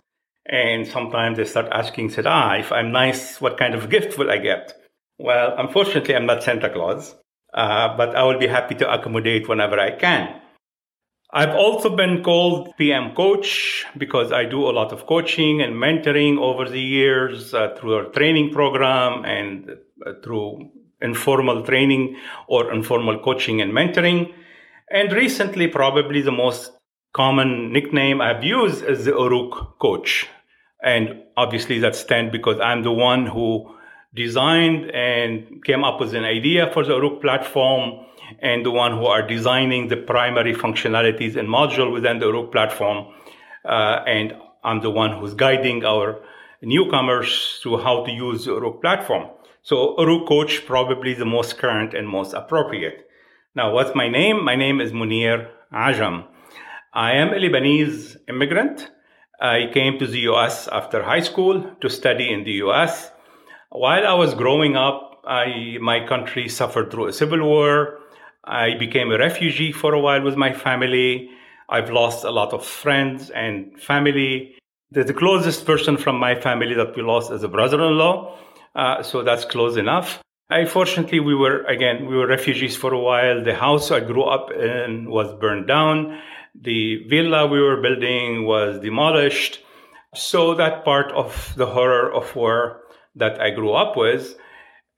And 0.48 0.88
sometimes 0.88 1.38
they 1.38 1.46
start 1.46 1.68
asking, 1.72 2.10
said, 2.10 2.26
ah, 2.26 2.56
if 2.56 2.72
I'm 2.72 2.92
nice, 2.92 3.40
what 3.40 3.56
kind 3.56 3.76
of 3.76 3.88
gift 3.88 4.18
will 4.18 4.32
I 4.32 4.40
get? 4.40 4.74
Well, 5.20 5.54
unfortunately, 5.56 6.16
I'm 6.16 6.26
not 6.26 6.42
Santa 6.42 6.72
Claus, 6.72 7.14
uh, 7.54 7.96
but 7.96 8.16
I 8.16 8.24
will 8.24 8.40
be 8.40 8.48
happy 8.48 8.74
to 8.76 8.92
accommodate 8.92 9.48
whenever 9.48 9.80
I 9.80 9.92
can. 9.92 10.42
I've 11.32 11.56
also 11.56 11.96
been 11.96 12.24
called 12.24 12.74
PM 12.80 13.14
coach 13.14 13.86
because 13.96 14.32
I 14.32 14.46
do 14.46 14.68
a 14.68 14.74
lot 14.74 14.92
of 14.92 15.06
coaching 15.06 15.62
and 15.62 15.76
mentoring 15.76 16.40
over 16.40 16.68
the 16.68 16.82
years 16.82 17.54
uh, 17.54 17.76
through 17.78 17.94
our 17.94 18.06
training 18.06 18.54
program 18.54 19.24
and 19.24 19.70
uh, 20.04 20.14
through 20.24 20.72
informal 21.00 21.64
training 21.64 22.18
or 22.48 22.74
informal 22.74 23.20
coaching 23.20 23.62
and 23.62 23.72
mentoring. 23.72 24.34
And 24.90 25.12
recently, 25.12 25.68
probably 25.68 26.22
the 26.22 26.32
most 26.32 26.72
common 27.14 27.74
nickname 27.74 28.22
I've 28.22 28.44
used 28.44 28.84
is 28.84 29.06
the 29.06 29.12
Uruk 29.12 29.80
coach. 29.80 30.28
And 30.84 31.24
obviously 31.36 31.80
that 31.80 31.96
stands 31.96 32.32
because 32.32 32.60
I'm 32.60 32.84
the 32.84 32.92
one 32.92 33.26
who 33.26 33.76
designed 34.16 34.92
and 34.92 35.64
came 35.66 35.84
up 35.84 36.00
with 36.00 36.14
an 36.14 36.24
idea 36.24 36.70
for 36.72 36.86
the 36.86 36.96
Uruk 36.96 37.22
platform 37.22 38.06
and 38.42 38.66
the 38.66 38.72
one 38.72 38.92
who 38.92 39.06
are 39.06 39.26
designing 39.26 39.88
the 39.88 39.98
primary 39.98 40.54
functionalities 40.54 41.36
and 41.36 41.50
module 41.50 41.92
within 41.92 42.20
the 42.20 42.28
Uruk 42.28 42.52
platform. 42.52 43.08
Uh, 43.66 44.04
and 44.08 44.34
I'm 44.64 44.82
the 44.82 44.92
one 44.92 45.20
who's 45.20 45.34
guiding 45.34 45.84
our 45.84 46.22
newcomers 46.62 47.60
to 47.64 47.78
how 47.78 48.06
to 48.06 48.12
use 48.12 48.46
the 48.46 48.52
Uruk 48.52 48.82
platform. 48.82 49.30
So 49.64 50.00
Uruk 50.00 50.28
coach 50.28 50.66
probably 50.66 51.14
the 51.14 51.26
most 51.26 51.58
current 51.58 51.94
and 51.94 52.08
most 52.08 52.34
appropriate. 52.34 53.07
Now, 53.58 53.72
what's 53.72 53.96
my 53.96 54.08
name? 54.08 54.46
My 54.46 54.56
name 54.56 54.80
is 54.80 54.92
Munir 54.92 55.50
Ajam. 55.74 56.28
I 56.94 57.14
am 57.14 57.30
a 57.30 57.40
Lebanese 57.40 58.16
immigrant. 58.30 58.92
I 59.42 59.72
came 59.74 59.98
to 59.98 60.06
the 60.06 60.20
US 60.32 60.68
after 60.68 61.02
high 61.02 61.22
school 61.22 61.66
to 61.82 61.90
study 61.90 62.32
in 62.32 62.44
the 62.44 62.52
US. 62.66 63.10
While 63.72 64.06
I 64.06 64.14
was 64.14 64.36
growing 64.36 64.76
up, 64.76 65.24
I, 65.26 65.80
my 65.82 66.06
country 66.06 66.48
suffered 66.50 66.92
through 66.92 67.08
a 67.08 67.14
civil 67.14 67.44
war. 67.44 67.98
I 68.44 68.76
became 68.78 69.12
a 69.12 69.18
refugee 69.18 69.72
for 69.72 69.96
a 69.96 70.00
while 70.00 70.22
with 70.22 70.36
my 70.36 70.54
family. 70.54 71.32
I've 71.68 71.90
lost 71.90 72.26
a 72.26 72.30
lot 72.30 72.54
of 72.54 72.64
friends 72.64 73.32
and 73.32 73.82
family. 73.82 74.54
The, 74.92 75.04
the 75.04 75.16
closest 75.16 75.66
person 75.66 75.98
from 75.98 76.20
my 76.20 76.36
family 76.36 76.76
that 76.76 76.96
we 76.96 77.02
lost 77.02 77.32
is 77.32 77.42
a 77.42 77.48
brother-in-law. 77.48 78.38
Uh, 78.76 79.02
so 79.02 79.24
that's 79.24 79.46
close 79.46 79.78
enough. 79.78 80.22
Unfortunately, 80.50 81.20
we 81.20 81.36
were, 81.36 81.64
again, 81.64 82.06
we 82.06 82.16
were 82.16 82.28
refugees 82.28 82.76
for 82.76 82.94
a 82.94 83.00
while. 83.00 83.44
The 83.44 83.56
house 83.56 83.92
I 83.92 84.00
grew 84.00 84.24
up 84.24 84.50
in 84.52 85.10
was 85.10 85.34
burned 85.42 85.68
down. 85.68 86.20
The 86.56 87.04
villa 87.10 87.48
we 87.48 87.62
were 87.62 87.82
building 87.82 88.46
was 88.46 88.80
demolished. 88.80 89.60
So 90.16 90.56
that 90.56 90.86
part 90.86 91.12
of 91.12 91.54
the 91.58 91.66
horror 91.66 92.14
of 92.14 92.34
war 92.34 92.82
that 93.16 93.42
I 93.42 93.50
grew 93.50 93.74
up 93.74 93.98
with, 93.98 94.36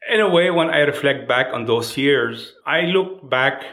in 0.08 0.22
a 0.22 0.30
way, 0.30 0.50
when 0.52 0.70
I 0.70 0.80
reflect 0.80 1.28
back 1.28 1.48
on 1.52 1.66
those 1.66 1.98
years, 1.98 2.54
I 2.66 2.82
look 2.82 3.28
back 3.30 3.64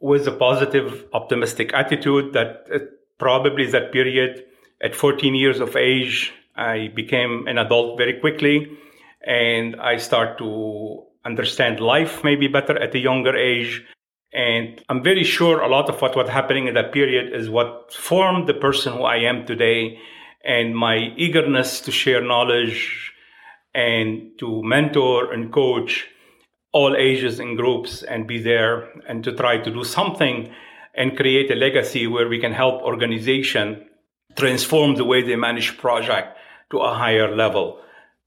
with 0.00 0.26
a 0.26 0.32
positive, 0.32 1.04
optimistic 1.12 1.72
attitude 1.74 2.32
that 2.32 2.66
uh, 2.74 2.78
probably 3.18 3.66
that 3.70 3.92
period 3.92 4.44
at 4.82 4.94
14 4.94 5.34
years 5.34 5.60
of 5.60 5.76
age, 5.76 6.32
I 6.56 6.88
became 6.94 7.46
an 7.46 7.58
adult 7.58 7.98
very 7.98 8.20
quickly 8.20 8.68
and 9.26 9.76
I 9.80 9.96
start 9.96 10.38
to 10.38 11.04
understand 11.26 11.80
life 11.80 12.22
maybe 12.24 12.48
better 12.48 12.80
at 12.80 12.94
a 12.94 12.98
younger 12.98 13.36
age. 13.36 13.84
And 14.32 14.82
I'm 14.88 15.02
very 15.02 15.24
sure 15.24 15.60
a 15.60 15.68
lot 15.68 15.88
of 15.90 16.00
what 16.00 16.16
was 16.16 16.28
happening 16.28 16.68
in 16.68 16.74
that 16.74 16.92
period 16.92 17.34
is 17.34 17.50
what 17.50 17.92
formed 17.92 18.48
the 18.48 18.54
person 18.54 18.94
who 18.94 19.02
I 19.02 19.16
am 19.16 19.44
today 19.44 19.98
and 20.44 20.76
my 20.76 21.12
eagerness 21.16 21.80
to 21.82 21.90
share 21.90 22.22
knowledge 22.22 23.12
and 23.74 24.30
to 24.38 24.62
mentor 24.62 25.32
and 25.32 25.52
coach 25.52 26.06
all 26.72 26.94
ages 26.96 27.40
and 27.40 27.56
groups 27.56 28.02
and 28.02 28.26
be 28.26 28.38
there 28.38 28.88
and 29.08 29.24
to 29.24 29.32
try 29.32 29.58
to 29.58 29.70
do 29.70 29.82
something 29.82 30.52
and 30.94 31.16
create 31.16 31.50
a 31.50 31.54
legacy 31.54 32.06
where 32.06 32.28
we 32.28 32.38
can 32.38 32.52
help 32.52 32.82
organization 32.82 33.86
transform 34.36 34.94
the 34.94 35.04
way 35.04 35.22
they 35.22 35.36
manage 35.36 35.78
project 35.78 36.36
to 36.70 36.78
a 36.78 36.94
higher 36.94 37.34
level. 37.34 37.80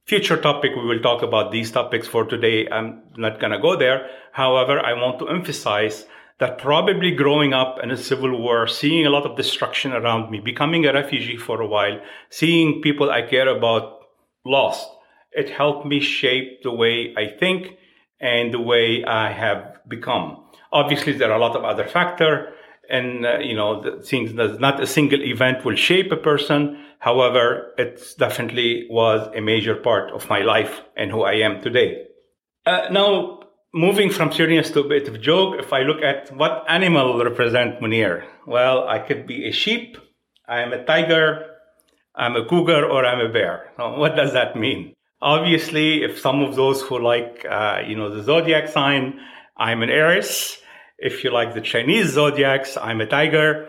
Future 0.10 0.38
topic, 0.38 0.72
we 0.75 0.88
will 0.88 1.00
talk 1.01 1.22
about 1.22 1.51
these 1.51 1.72
topics 1.72 2.08
for 2.08 2.25
today. 2.25 2.68
I'm 2.68 3.04
not 3.16 3.39
going 3.39 3.51
to 3.51 3.60
go 3.60 3.75
there. 3.75 4.10
However, 4.32 4.84
I 4.84 4.94
want 4.94 5.20
to 5.20 5.28
emphasize 5.28 6.08
that 6.39 6.58
probably 6.58 7.12
growing 7.12 7.54
up 7.54 7.78
in 7.84 7.92
a 7.92 7.96
civil 7.96 8.36
war, 8.42 8.66
seeing 8.66 9.06
a 9.06 9.12
lot 9.12 9.28
of 9.28 9.38
destruction 9.38 9.94
around 9.94 10.32
me, 10.32 10.39
becoming 10.39 10.88
a 10.88 10.94
refugee 10.94 11.38
for 11.38 11.62
a 11.62 11.68
while, 11.68 12.01
seeing 12.32 12.82
people 12.82 13.12
I 13.12 13.22
care 13.22 13.56
about 13.56 14.00
lost, 14.44 14.89
it 15.32 15.51
helped 15.51 15.86
me 15.86 16.00
shape 16.00 16.63
the 16.63 16.72
way 16.72 17.13
I 17.16 17.38
think 17.38 17.78
and 18.20 18.51
the 18.51 18.60
way 18.60 19.04
I 19.04 19.32
have 19.32 19.78
become. 19.88 20.44
Obviously, 20.72 21.13
there 21.13 21.32
are 21.32 21.38
a 21.38 21.39
lot 21.39 21.56
of 21.56 21.63
other 21.63 21.88
factors 21.88 22.51
and 22.89 23.25
uh, 23.25 23.38
you 23.39 23.55
know 23.55 24.00
things 24.03 24.34
that 24.34 24.60
not 24.60 24.81
a 24.81 24.88
single 24.88 25.22
event 25.22 25.63
will 25.65 25.75
shape 25.75 26.12
a 26.12 26.17
person. 26.17 26.86
However 27.00 27.74
it 27.77 28.01
definitely 28.17 28.88
was 28.89 29.29
a 29.36 29.41
major 29.41 29.75
part 29.75 30.12
of 30.12 30.29
my 30.29 30.41
life 30.41 30.81
and 30.98 31.12
who 31.12 31.22
i 31.24 31.34
am 31.34 31.62
today. 31.62 32.05
Uh, 32.65 32.88
now 32.91 33.39
moving 33.74 34.10
from 34.10 34.31
serious 34.31 34.72
to 34.72 34.81
a 34.81 34.88
bit 34.88 35.08
of 35.08 35.22
joke 35.22 35.55
if 35.60 35.72
i 35.72 35.81
look 35.84 36.01
at 36.01 36.36
what 36.36 36.65
animal 36.67 37.24
represent 37.24 37.79
munir 37.79 38.25
well 38.48 38.88
i 38.88 38.98
could 38.98 39.27
be 39.27 39.48
a 39.48 39.51
sheep 39.51 39.96
i 40.48 40.60
am 40.60 40.74
a 40.74 40.84
tiger 40.86 41.46
i'm 42.15 42.36
a 42.36 42.43
cougar 42.46 42.84
or 42.86 43.05
i'm 43.05 43.19
a 43.19 43.29
bear. 43.29 43.72
Now, 43.77 43.98
what 43.98 44.15
does 44.15 44.34
that 44.34 44.55
mean? 44.55 44.93
Obviously 45.22 46.03
if 46.03 46.19
some 46.19 46.41
of 46.41 46.55
those 46.55 46.81
who 46.81 47.00
like 47.00 47.46
uh, 47.50 47.81
you 47.88 47.96
know 47.96 48.10
the 48.13 48.24
zodiac 48.24 48.67
sign 48.67 49.19
i'm 49.55 49.84
an 49.84 49.89
aries 49.89 50.58
if 51.01 51.24
you 51.24 51.32
like 51.32 51.53
the 51.53 51.62
Chinese 51.62 52.10
zodiacs, 52.10 52.77
I'm 52.77 53.01
a 53.01 53.06
tiger. 53.06 53.68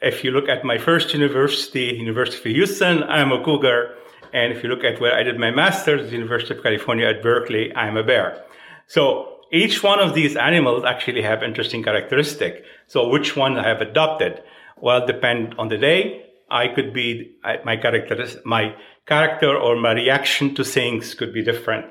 If 0.00 0.24
you 0.24 0.32
look 0.32 0.48
at 0.48 0.64
my 0.64 0.78
first 0.78 1.14
university, 1.14 1.94
University 1.96 2.50
of 2.50 2.56
Houston, 2.56 3.02
I'm 3.04 3.30
a 3.32 3.42
cougar. 3.42 3.94
And 4.32 4.52
if 4.52 4.62
you 4.62 4.68
look 4.68 4.82
at 4.82 5.00
where 5.00 5.14
I 5.14 5.22
did 5.22 5.38
my 5.38 5.50
master's, 5.50 6.12
University 6.12 6.54
of 6.56 6.62
California 6.62 7.06
at 7.06 7.22
Berkeley, 7.22 7.74
I'm 7.76 7.96
a 7.96 8.02
bear. 8.02 8.42
So 8.86 9.40
each 9.52 9.82
one 9.82 10.00
of 10.00 10.14
these 10.14 10.34
animals 10.36 10.84
actually 10.84 11.22
have 11.22 11.42
interesting 11.42 11.82
characteristic. 11.82 12.64
So 12.86 13.08
which 13.08 13.36
one 13.36 13.58
I 13.58 13.68
have 13.68 13.80
adopted? 13.80 14.42
Well, 14.80 15.06
depend 15.06 15.54
on 15.58 15.68
the 15.68 15.78
day. 15.78 16.26
I 16.50 16.68
could 16.68 16.92
be 16.92 17.36
my 17.64 17.76
character, 17.76 18.26
my 18.44 18.74
character 19.06 19.56
or 19.56 19.76
my 19.76 19.92
reaction 19.92 20.54
to 20.56 20.64
things 20.64 21.14
could 21.14 21.32
be 21.32 21.42
different. 21.42 21.86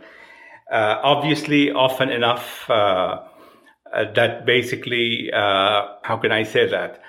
Uh, 0.71 0.99
obviously, 1.03 1.71
often 1.71 2.09
enough, 2.09 2.69
uh, 2.69 3.19
uh, 3.93 4.11
that 4.13 4.45
basically, 4.45 5.31
uh, 5.33 5.83
how 6.03 6.17
can 6.17 6.31
I 6.31 6.43
say 6.43 6.69
that? 6.69 7.01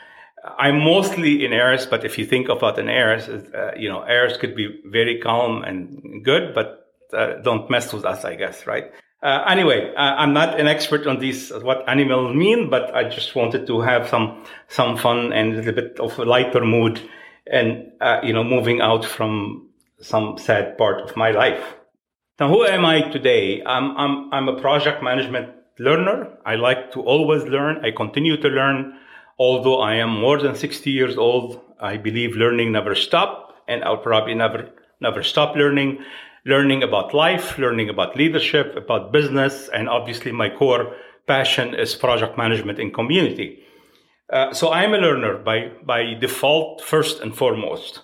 I'm 0.58 0.80
mostly 0.80 1.44
in 1.44 1.52
Aries, 1.52 1.86
but 1.86 2.04
if 2.04 2.18
you 2.18 2.26
think 2.26 2.48
about 2.48 2.78
an 2.78 2.88
Aries, 2.88 3.28
uh, 3.28 3.72
you 3.76 3.88
know, 3.88 4.02
Aries 4.02 4.36
could 4.36 4.56
be 4.56 4.80
very 4.86 5.20
calm 5.20 5.62
and 5.62 6.24
good, 6.24 6.54
but 6.54 6.86
uh, 7.12 7.34
don't 7.42 7.70
mess 7.70 7.92
with 7.92 8.04
us, 8.04 8.24
I 8.24 8.34
guess, 8.34 8.66
right? 8.66 8.90
Uh, 9.22 9.44
anyway, 9.46 9.94
I'm 9.96 10.32
not 10.32 10.58
an 10.58 10.66
expert 10.66 11.06
on 11.06 11.20
these, 11.20 11.50
what 11.50 11.88
animals 11.88 12.34
mean, 12.34 12.70
but 12.70 12.92
I 12.92 13.08
just 13.08 13.36
wanted 13.36 13.68
to 13.68 13.80
have 13.80 14.08
some, 14.08 14.44
some 14.66 14.96
fun 14.96 15.32
and 15.32 15.52
a 15.52 15.56
little 15.58 15.74
bit 15.74 16.00
of 16.00 16.18
a 16.18 16.24
lighter 16.24 16.64
mood 16.64 17.00
and, 17.46 17.92
uh, 18.00 18.18
you 18.24 18.32
know, 18.32 18.42
moving 18.42 18.80
out 18.80 19.04
from 19.04 19.68
some 20.00 20.38
sad 20.38 20.76
part 20.76 21.02
of 21.02 21.16
my 21.16 21.30
life. 21.30 21.76
Now, 22.40 22.48
who 22.48 22.66
am 22.66 22.84
I 22.84 23.02
today? 23.02 23.62
I'm, 23.64 23.96
I'm, 23.96 24.32
I'm 24.32 24.48
a 24.48 24.60
project 24.60 25.04
management 25.04 25.50
learner. 25.82 26.38
I 26.46 26.54
like 26.54 26.92
to 26.92 27.02
always 27.02 27.42
learn. 27.44 27.84
I 27.84 27.90
continue 27.90 28.36
to 28.40 28.48
learn. 28.48 28.98
Although 29.38 29.80
I 29.80 29.96
am 29.96 30.20
more 30.20 30.40
than 30.40 30.54
60 30.54 30.90
years 30.90 31.16
old, 31.16 31.60
I 31.80 31.96
believe 31.96 32.36
learning 32.36 32.72
never 32.72 32.94
stop 32.94 33.56
and 33.68 33.82
I'll 33.82 33.98
probably 33.98 34.34
never, 34.34 34.70
never 35.00 35.22
stop 35.22 35.56
learning. 35.56 35.98
Learning 36.44 36.82
about 36.82 37.14
life, 37.14 37.58
learning 37.58 37.88
about 37.88 38.16
leadership, 38.16 38.74
about 38.76 39.12
business, 39.12 39.68
and 39.72 39.88
obviously 39.88 40.32
my 40.32 40.48
core 40.48 40.94
passion 41.26 41.74
is 41.74 41.94
project 41.94 42.36
management 42.36 42.78
in 42.80 42.90
community. 42.90 43.62
Uh, 44.32 44.52
so 44.52 44.72
I'm 44.72 44.94
a 44.94 44.98
learner 44.98 45.38
by, 45.38 45.70
by 45.84 46.14
default, 46.14 46.80
first 46.80 47.20
and 47.20 47.36
foremost. 47.36 48.02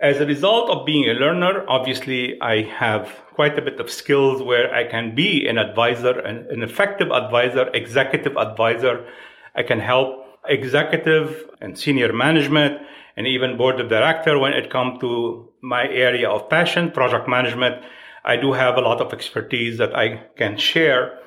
As 0.00 0.18
a 0.18 0.24
result 0.24 0.70
of 0.70 0.86
being 0.86 1.10
a 1.10 1.12
learner, 1.12 1.62
obviously 1.68 2.40
I 2.40 2.62
have 2.62 3.06
quite 3.34 3.58
a 3.58 3.62
bit 3.62 3.78
of 3.80 3.90
skills 3.90 4.42
where 4.42 4.74
I 4.74 4.84
can 4.84 5.14
be 5.14 5.46
an 5.46 5.58
advisor, 5.58 6.18
an, 6.20 6.46
an 6.48 6.62
effective 6.62 7.10
advisor, 7.10 7.68
executive 7.74 8.34
advisor. 8.38 9.06
I 9.54 9.62
can 9.62 9.78
help 9.78 10.24
executive 10.48 11.44
and 11.60 11.78
senior 11.78 12.14
management 12.14 12.80
and 13.14 13.26
even 13.26 13.58
board 13.58 13.78
of 13.78 13.90
director 13.90 14.38
when 14.38 14.54
it 14.54 14.70
comes 14.70 15.00
to 15.00 15.52
my 15.60 15.86
area 15.86 16.30
of 16.30 16.48
passion, 16.48 16.90
project 16.92 17.28
management. 17.28 17.84
I 18.24 18.36
do 18.36 18.54
have 18.54 18.78
a 18.78 18.80
lot 18.80 19.02
of 19.02 19.12
expertise 19.12 19.76
that 19.76 19.94
I 19.94 20.22
can 20.34 20.56
share 20.56 21.18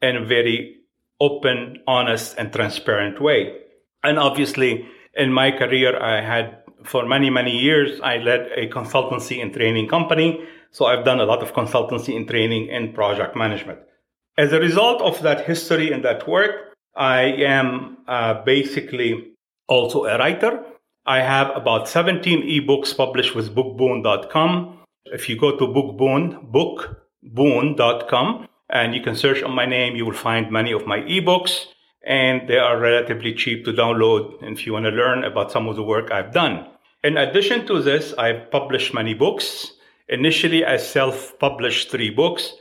in 0.00 0.14
a 0.16 0.24
very 0.24 0.76
open, 1.20 1.82
honest, 1.88 2.36
and 2.38 2.52
transparent 2.52 3.20
way. 3.20 3.56
And 4.04 4.20
obviously, 4.20 4.88
in 5.14 5.32
my 5.32 5.50
career, 5.50 6.00
I 6.00 6.20
had 6.20 6.59
for 6.84 7.06
many, 7.06 7.30
many 7.30 7.56
years, 7.56 8.00
I 8.00 8.18
led 8.18 8.50
a 8.56 8.68
consultancy 8.68 9.42
and 9.42 9.52
training 9.52 9.88
company. 9.88 10.44
So 10.70 10.86
I've 10.86 11.04
done 11.04 11.20
a 11.20 11.24
lot 11.24 11.42
of 11.42 11.52
consultancy 11.52 12.16
and 12.16 12.28
training 12.28 12.70
and 12.70 12.94
project 12.94 13.36
management. 13.36 13.80
As 14.38 14.52
a 14.52 14.60
result 14.60 15.02
of 15.02 15.20
that 15.22 15.46
history 15.46 15.92
and 15.92 16.04
that 16.04 16.26
work, 16.28 16.76
I 16.96 17.22
am 17.22 17.98
uh, 18.06 18.42
basically 18.44 19.32
also 19.68 20.04
a 20.04 20.18
writer. 20.18 20.64
I 21.06 21.20
have 21.20 21.50
about 21.56 21.88
17 21.88 22.42
ebooks 22.42 22.96
published 22.96 23.34
with 23.34 23.54
bookboon.com. 23.54 24.78
If 25.06 25.28
you 25.28 25.38
go 25.38 25.56
to 25.56 25.66
bookboon, 25.66 26.52
bookboon.com, 26.52 28.48
and 28.68 28.94
you 28.94 29.02
can 29.02 29.16
search 29.16 29.42
on 29.42 29.52
my 29.52 29.66
name, 29.66 29.96
you 29.96 30.04
will 30.04 30.12
find 30.12 30.50
many 30.50 30.72
of 30.72 30.86
my 30.86 31.00
ebooks 31.00 31.66
and 32.02 32.48
they 32.48 32.58
are 32.58 32.78
relatively 32.78 33.34
cheap 33.34 33.64
to 33.64 33.72
download 33.72 34.42
if 34.42 34.66
you 34.66 34.72
want 34.72 34.86
to 34.86 34.90
learn 34.90 35.24
about 35.24 35.52
some 35.52 35.68
of 35.68 35.76
the 35.76 35.82
work 35.82 36.10
I've 36.10 36.32
done. 36.32 36.66
In 37.02 37.16
addition 37.16 37.66
to 37.66 37.82
this, 37.82 38.14
I've 38.18 38.50
published 38.50 38.94
many 38.94 39.14
books. 39.14 39.72
Initially, 40.08 40.64
I 40.64 40.76
self 40.76 41.38
published 41.38 41.90
three 41.90 42.10
books, 42.10 42.54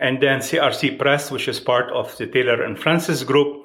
and 0.00 0.22
then 0.22 0.40
CRC 0.40 0.98
Press, 0.98 1.30
which 1.30 1.48
is 1.48 1.60
part 1.60 1.90
of 1.92 2.16
the 2.18 2.26
Taylor 2.26 2.62
and 2.62 2.78
Francis 2.78 3.22
group, 3.22 3.64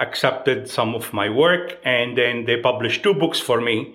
accepted 0.00 0.68
some 0.68 0.94
of 0.94 1.12
my 1.12 1.28
work, 1.28 1.78
and 1.84 2.18
then 2.18 2.44
they 2.44 2.60
published 2.60 3.02
two 3.02 3.14
books 3.14 3.40
for 3.40 3.60
me. 3.60 3.94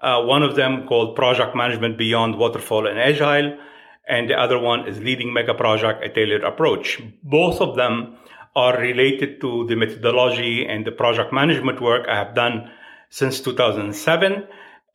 Uh, 0.00 0.22
one 0.22 0.42
of 0.42 0.56
them 0.56 0.86
called 0.86 1.16
Project 1.16 1.56
Management 1.56 1.96
Beyond 1.96 2.36
Waterfall 2.36 2.86
and 2.86 2.98
Agile, 2.98 3.58
and 4.08 4.30
the 4.30 4.38
other 4.38 4.58
one 4.58 4.86
is 4.86 5.00
Leading 5.00 5.32
Mega 5.32 5.54
Project, 5.54 6.04
a 6.04 6.08
tailored 6.08 6.44
approach. 6.44 7.00
Both 7.22 7.60
of 7.60 7.76
them 7.76 8.16
are 8.56 8.78
related 8.78 9.40
to 9.42 9.66
the 9.68 9.76
methodology 9.76 10.66
and 10.66 10.84
the 10.86 10.90
project 10.90 11.32
management 11.32 11.80
work 11.80 12.08
I 12.08 12.16
have 12.16 12.34
done 12.34 12.70
since 13.10 13.40
2007. 13.40 14.48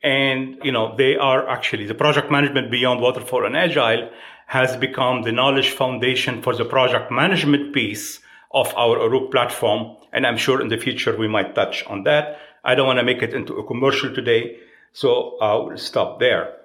And, 0.04 0.58
you 0.64 0.72
know, 0.72 0.96
they 0.98 1.16
are 1.16 1.48
actually 1.48 1.86
the 1.86 1.94
project 1.94 2.32
management 2.32 2.72
beyond 2.72 3.02
waterfall 3.02 3.46
and 3.46 3.56
agile 3.56 4.10
has 4.48 4.76
become 4.76 5.22
the 5.22 5.32
knowledge 5.32 5.70
foundation 5.70 6.42
for 6.42 6.56
the 6.56 6.66
project 6.66 7.12
management 7.12 7.74
piece 7.74 8.20
of 8.54 8.74
our 8.76 8.98
Uruk 8.98 9.32
platform. 9.32 9.96
And 10.12 10.26
I'm 10.26 10.38
sure 10.38 10.60
in 10.60 10.68
the 10.68 10.78
future 10.78 11.16
we 11.16 11.28
might 11.28 11.56
touch 11.56 11.86
on 11.86 12.04
that. 12.04 12.40
I 12.66 12.76
don't 12.76 12.88
want 12.88 13.00
to 13.00 13.06
make 13.06 13.22
it 13.22 13.34
into 13.34 13.54
a 13.54 13.66
commercial 13.66 14.14
today. 14.14 14.58
So 14.92 15.38
I'll 15.40 15.78
stop 15.78 16.20
there. 16.20 16.58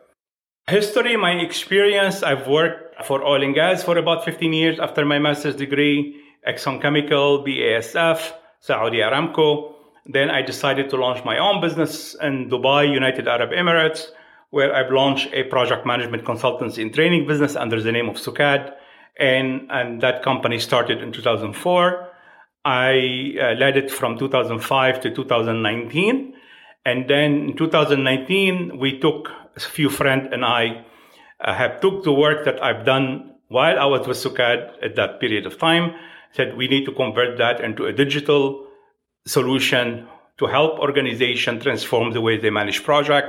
History, 0.69 1.17
my 1.17 1.33
experience, 1.33 2.25
I've 2.25 2.49
worked 2.49 3.05
for 3.05 3.23
oil 3.23 3.43
and 3.43 3.55
gas 3.55 3.85
for 3.85 3.97
about 3.99 4.25
15 4.25 4.53
years 4.53 4.81
after 4.81 5.05
my 5.05 5.21
master's 5.21 5.55
degree, 5.55 6.21
Exxon 6.47 6.81
Chemical, 6.81 7.45
BASF, 7.45 8.33
Saudi 8.61 8.99
Aramco. 8.99 9.75
Then 10.07 10.31
I 10.31 10.43
decided 10.43 10.91
to 10.91 10.97
launch 10.97 11.25
my 11.25 11.39
own 11.39 11.61
business 11.61 12.15
in 12.23 12.49
Dubai, 12.49 12.93
United 12.93 13.27
Arab 13.27 13.51
Emirates, 13.51 14.07
where 14.51 14.75
I've 14.75 14.93
launched 14.93 15.29
a 15.33 15.43
project 15.45 15.85
management 15.85 16.25
consultancy 16.25 16.83
and 16.83 16.95
training 16.95 17.27
business 17.27 17.57
under 17.57 17.83
the 17.83 17.91
name 17.91 18.09
of 18.09 18.17
Sukad. 18.17 18.73
And, 19.19 19.69
and 19.71 20.01
that 20.03 20.23
company 20.23 20.59
started 20.59 21.03
in 21.03 21.11
2004. 21.11 22.09
I 22.65 23.35
uh, 23.41 23.55
led 23.55 23.77
it 23.77 23.91
from 23.91 24.19
2005 24.19 25.01
to 25.01 25.11
2019. 25.11 26.35
And 26.85 27.11
then 27.11 27.49
in 27.49 27.57
2019, 27.57 28.79
we 28.79 29.01
took 29.01 29.31
a 29.57 29.61
few 29.61 29.89
friends 29.89 30.29
and 30.31 30.45
I 30.45 30.85
uh, 31.41 31.55
have 31.55 31.81
took 31.81 32.05
the 32.05 32.13
work 32.13 32.45
that 32.45 32.63
I've 32.63 32.85
done 32.85 33.33
while 33.49 33.79
I 33.79 33.85
was 33.87 34.07
with 34.07 34.17
Sukad 34.17 34.73
at 34.85 34.97
that 34.97 35.21
period 35.21 35.47
of 35.47 35.59
time, 35.59 35.95
said 36.33 36.57
we 36.57 36.69
need 36.69 36.85
to 36.85 36.93
convert 36.93 37.39
that 37.39 37.61
into 37.61 37.87
a 37.87 37.93
digital 37.93 38.67
solution 39.27 40.07
to 40.39 40.47
help 40.47 40.79
organization 40.79 41.61
transform 41.61 42.13
the 42.13 42.21
way 42.21 42.37
they 42.39 42.51
manage 42.51 42.85
project. 42.85 43.29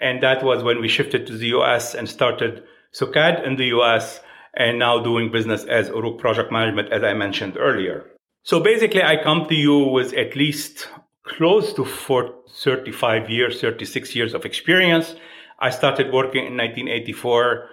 And 0.00 0.22
that 0.22 0.42
was 0.42 0.62
when 0.62 0.80
we 0.80 0.88
shifted 0.88 1.26
to 1.26 1.36
the 1.36 1.48
US 1.48 1.94
and 1.94 2.08
started 2.08 2.62
SUKAD 2.92 3.46
in 3.46 3.56
the 3.56 3.66
US 3.78 4.20
and 4.54 4.78
now 4.78 5.02
doing 5.02 5.30
business 5.30 5.64
as 5.64 5.88
Uruk 5.88 6.18
Project 6.18 6.52
Management, 6.52 6.92
as 6.92 7.02
I 7.02 7.14
mentioned 7.14 7.56
earlier. 7.58 8.04
So 8.42 8.60
basically, 8.60 9.02
I 9.02 9.22
come 9.22 9.46
to 9.48 9.54
you 9.54 9.78
with 9.78 10.12
at 10.14 10.36
least 10.36 10.88
close 11.22 11.72
to 11.74 11.84
35 11.84 13.30
years, 13.30 13.60
36 13.60 14.14
years 14.14 14.34
of 14.34 14.44
experience. 14.44 15.14
I 15.58 15.70
started 15.70 16.12
working 16.12 16.44
in 16.44 16.56
1984 16.56 17.68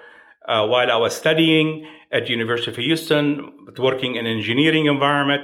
uh, 0.48 0.65
while 0.67 0.91
I 0.91 0.96
was 0.96 1.15
studying 1.15 1.86
at 2.12 2.29
University 2.29 2.72
of 2.72 2.77
Houston, 2.77 3.67
working 3.77 4.15
in 4.15 4.25
engineering 4.25 4.88
environment. 4.88 5.43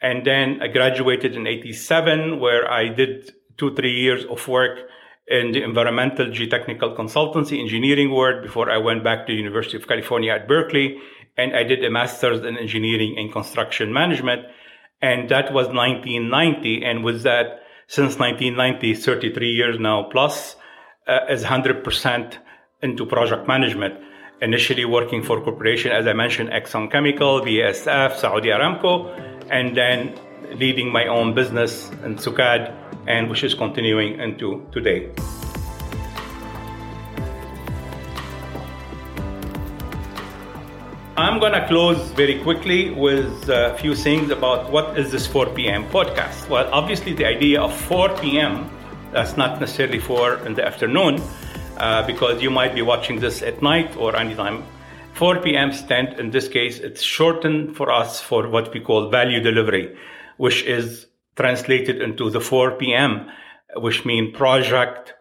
And 0.00 0.26
then 0.26 0.60
I 0.60 0.68
graduated 0.68 1.36
in 1.36 1.46
87, 1.46 2.40
where 2.40 2.70
I 2.70 2.88
did 2.88 3.32
two, 3.56 3.74
three 3.74 3.92
years 3.92 4.24
of 4.24 4.46
work 4.48 4.78
in 5.28 5.52
the 5.52 5.62
environmental 5.62 6.26
geotechnical 6.26 6.96
consultancy 6.96 7.60
engineering 7.60 8.12
world 8.12 8.42
before 8.42 8.68
I 8.68 8.78
went 8.78 9.04
back 9.04 9.26
to 9.26 9.32
University 9.32 9.76
of 9.76 9.86
California 9.86 10.32
at 10.32 10.48
Berkeley. 10.48 10.98
And 11.36 11.54
I 11.54 11.62
did 11.62 11.84
a 11.84 11.90
master's 11.90 12.40
in 12.40 12.58
engineering 12.58 13.14
and 13.16 13.32
construction 13.32 13.92
management. 13.92 14.42
And 15.00 15.28
that 15.30 15.52
was 15.52 15.68
1990. 15.68 16.84
And 16.84 17.04
with 17.04 17.22
that, 17.22 17.60
since 17.86 18.18
1990, 18.18 18.94
33 18.94 19.50
years 19.50 19.78
now 19.78 20.08
plus, 20.10 20.56
uh, 21.06 21.20
is 21.30 21.44
100% 21.44 22.38
into 22.82 23.06
project 23.06 23.46
management 23.46 23.94
initially 24.42 24.84
working 24.84 25.22
for 25.22 25.40
corporation, 25.40 25.92
as 25.92 26.06
I 26.06 26.12
mentioned, 26.12 26.50
Exxon 26.50 26.90
Chemical, 26.90 27.40
BASF, 27.40 28.16
Saudi 28.16 28.48
Aramco, 28.48 29.08
and 29.50 29.76
then 29.76 30.18
leading 30.56 30.90
my 30.90 31.06
own 31.06 31.32
business 31.32 31.88
in 32.04 32.16
SUKAD, 32.16 32.74
and 33.06 33.30
which 33.30 33.44
is 33.44 33.54
continuing 33.54 34.18
into 34.20 34.66
today. 34.72 35.10
I'm 41.16 41.38
to 41.40 41.64
close 41.68 42.10
very 42.12 42.42
quickly 42.42 42.90
with 42.90 43.48
a 43.48 43.76
few 43.78 43.94
things 43.94 44.30
about 44.30 44.72
what 44.72 44.98
is 44.98 45.12
this 45.12 45.26
4 45.26 45.50
p.m. 45.50 45.84
podcast. 45.90 46.48
Well, 46.48 46.68
obviously, 46.72 47.12
the 47.12 47.26
idea 47.26 47.60
of 47.60 47.72
4 47.82 48.16
p.m. 48.18 48.68
that's 49.12 49.36
not 49.36 49.60
necessarily 49.60 50.00
4 50.00 50.46
in 50.46 50.54
the 50.54 50.66
afternoon, 50.66 51.22
uh, 51.82 52.06
because 52.06 52.40
you 52.40 52.48
might 52.48 52.76
be 52.76 52.80
watching 52.80 53.18
this 53.18 53.42
at 53.42 53.60
night 53.60 53.96
or 53.96 54.14
anytime. 54.14 54.64
4 55.14 55.40
p.m. 55.40 55.72
stand, 55.72 56.18
in 56.20 56.30
this 56.30 56.46
case, 56.46 56.78
it's 56.78 57.02
shortened 57.02 57.76
for 57.76 57.90
us 57.90 58.20
for 58.20 58.48
what 58.48 58.72
we 58.72 58.78
call 58.78 59.10
value 59.10 59.40
delivery, 59.40 59.96
which 60.36 60.62
is 60.62 61.06
translated 61.34 62.00
into 62.00 62.30
the 62.30 62.40
4 62.40 62.78
p.m., 62.78 63.28
which 63.74 64.04
mean 64.04 64.32
project, 64.32 65.14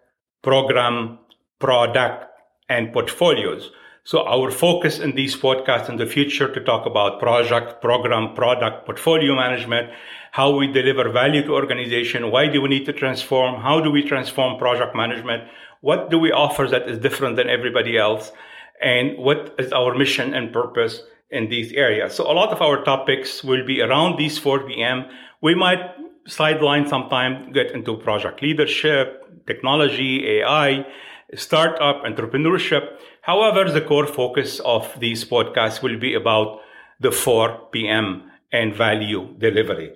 program, 0.44 1.18
product, 1.58 2.26
and 2.70 2.94
portfolios. 2.94 3.72
So 4.04 4.24
our 4.26 4.52
focus 4.52 5.00
in 5.00 5.16
these 5.16 5.36
podcasts 5.36 5.90
in 5.90 5.98
the 5.98 6.06
future 6.06 6.52
to 6.54 6.64
talk 6.64 6.86
about 6.86 7.20
project, 7.20 7.82
program, 7.82 8.36
product, 8.36 8.86
portfolio 8.86 9.36
management, 9.36 9.90
how 10.32 10.56
we 10.56 10.68
deliver 10.68 11.10
value 11.10 11.44
to 11.44 11.54
organization, 11.54 12.32
why 12.32 12.48
do 12.48 12.62
we 12.62 12.70
need 12.70 12.86
to 12.86 12.94
transform, 12.94 13.62
how 13.62 13.82
do 13.82 13.92
we 13.92 14.04
transform 14.04 14.58
project 14.58 14.96
management, 14.96 15.44
what 15.82 16.10
do 16.10 16.18
we 16.18 16.32
offer 16.32 16.68
that 16.68 16.88
is 16.90 16.98
different 17.00 17.36
than 17.36 17.50
everybody 17.50 17.98
else? 17.98 18.32
And 18.82 19.18
what 19.18 19.56
is 19.60 19.72
our 19.74 19.94
mission 19.96 20.34
and 20.34 20.54
purpose 20.54 21.04
in 21.30 21.50
these 21.50 21.72
areas? 21.74 22.16
So 22.16 22.32
a 22.32 22.34
lot 22.34 22.50
of 22.50 22.62
our 22.62 22.84
topics 22.84 23.44
will 23.44 23.66
be 23.66 23.82
around 23.82 24.18
these 24.18 24.38
4 24.38 24.68
p.m. 24.68 25.06
We 25.42 25.56
might 25.56 25.82
sideline 26.28 26.88
sometime, 26.88 27.52
get 27.52 27.72
into 27.72 27.98
project 27.98 28.42
leadership, 28.42 29.46
technology, 29.48 30.40
AI, 30.40 30.86
startup, 31.36 32.04
entrepreneurship. 32.04 32.98
However, 33.22 33.72
the 33.72 33.82
core 33.82 34.08
focus 34.08 34.60
of 34.60 35.00
these 35.00 35.26
podcasts 35.26 35.82
will 35.82 36.00
be 36.00 36.14
about 36.14 36.60
the 37.00 37.12
4 37.12 37.70
p.m. 37.72 38.32
and 38.52 38.76
value 38.76 39.34
delivery. 39.40 39.94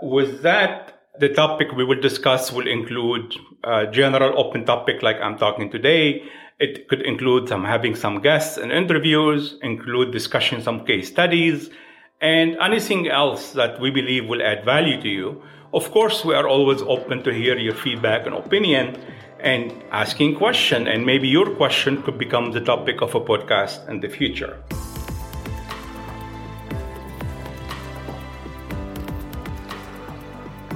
With 0.00 0.42
that, 0.42 1.01
the 1.18 1.28
topic 1.28 1.72
we 1.72 1.84
will 1.84 2.00
discuss 2.00 2.52
will 2.52 2.66
include 2.66 3.34
a 3.64 3.86
general 3.86 4.38
open 4.38 4.64
topic 4.64 5.02
like 5.02 5.16
I'm 5.20 5.36
talking 5.36 5.70
today. 5.70 6.22
It 6.58 6.88
could 6.88 7.02
include 7.02 7.48
some 7.48 7.64
having 7.64 7.94
some 7.94 8.20
guests 8.20 8.56
and 8.56 8.72
interviews, 8.72 9.58
include 9.62 10.12
discussion 10.12 10.62
some 10.62 10.86
case 10.86 11.08
studies, 11.08 11.70
and 12.20 12.56
anything 12.56 13.08
else 13.08 13.52
that 13.52 13.80
we 13.80 13.90
believe 13.90 14.26
will 14.26 14.42
add 14.42 14.64
value 14.64 15.00
to 15.02 15.08
you. 15.08 15.42
Of 15.74 15.90
course, 15.90 16.24
we 16.24 16.34
are 16.34 16.48
always 16.48 16.82
open 16.82 17.22
to 17.24 17.32
hear 17.32 17.58
your 17.58 17.74
feedback 17.74 18.26
and 18.26 18.34
opinion 18.34 18.96
and 19.40 19.72
asking 19.90 20.36
question 20.36 20.86
and 20.86 21.04
maybe 21.04 21.28
your 21.28 21.50
question 21.56 22.02
could 22.02 22.16
become 22.16 22.52
the 22.52 22.60
topic 22.60 23.02
of 23.02 23.14
a 23.14 23.20
podcast 23.20 23.88
in 23.88 24.00
the 24.00 24.08
future. 24.08 24.62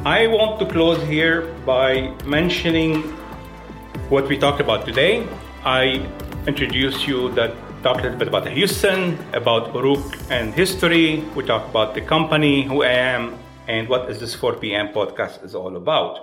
I 0.07 0.29
want 0.29 0.61
to 0.61 0.67
close 0.67 1.03
here 1.03 1.53
by 1.67 2.15
mentioning 2.25 3.03
what 4.09 4.29
we 4.29 4.39
talked 4.39 4.61
about 4.61 4.87
today. 4.87 5.27
I 5.65 6.09
introduced 6.47 7.09
you 7.09 7.33
that 7.33 7.51
talked 7.83 8.03
a 8.03 8.03
little 8.05 8.19
bit 8.21 8.29
about 8.29 8.47
Houston, 8.47 9.19
about 9.33 9.75
Uruk 9.75 10.17
and 10.31 10.55
history. 10.55 11.25
We 11.35 11.43
talked 11.43 11.71
about 11.71 11.97
the 11.97 12.03
company, 12.03 12.63
who 12.63 12.85
I 12.85 12.93
am, 12.93 13.37
and 13.67 13.89
what 13.89 14.09
is 14.09 14.21
this 14.21 14.33
4 14.33 14.55
p.m. 14.59 14.93
podcast 14.95 15.45
is 15.45 15.57
all 15.57 15.77
about. 15.77 16.21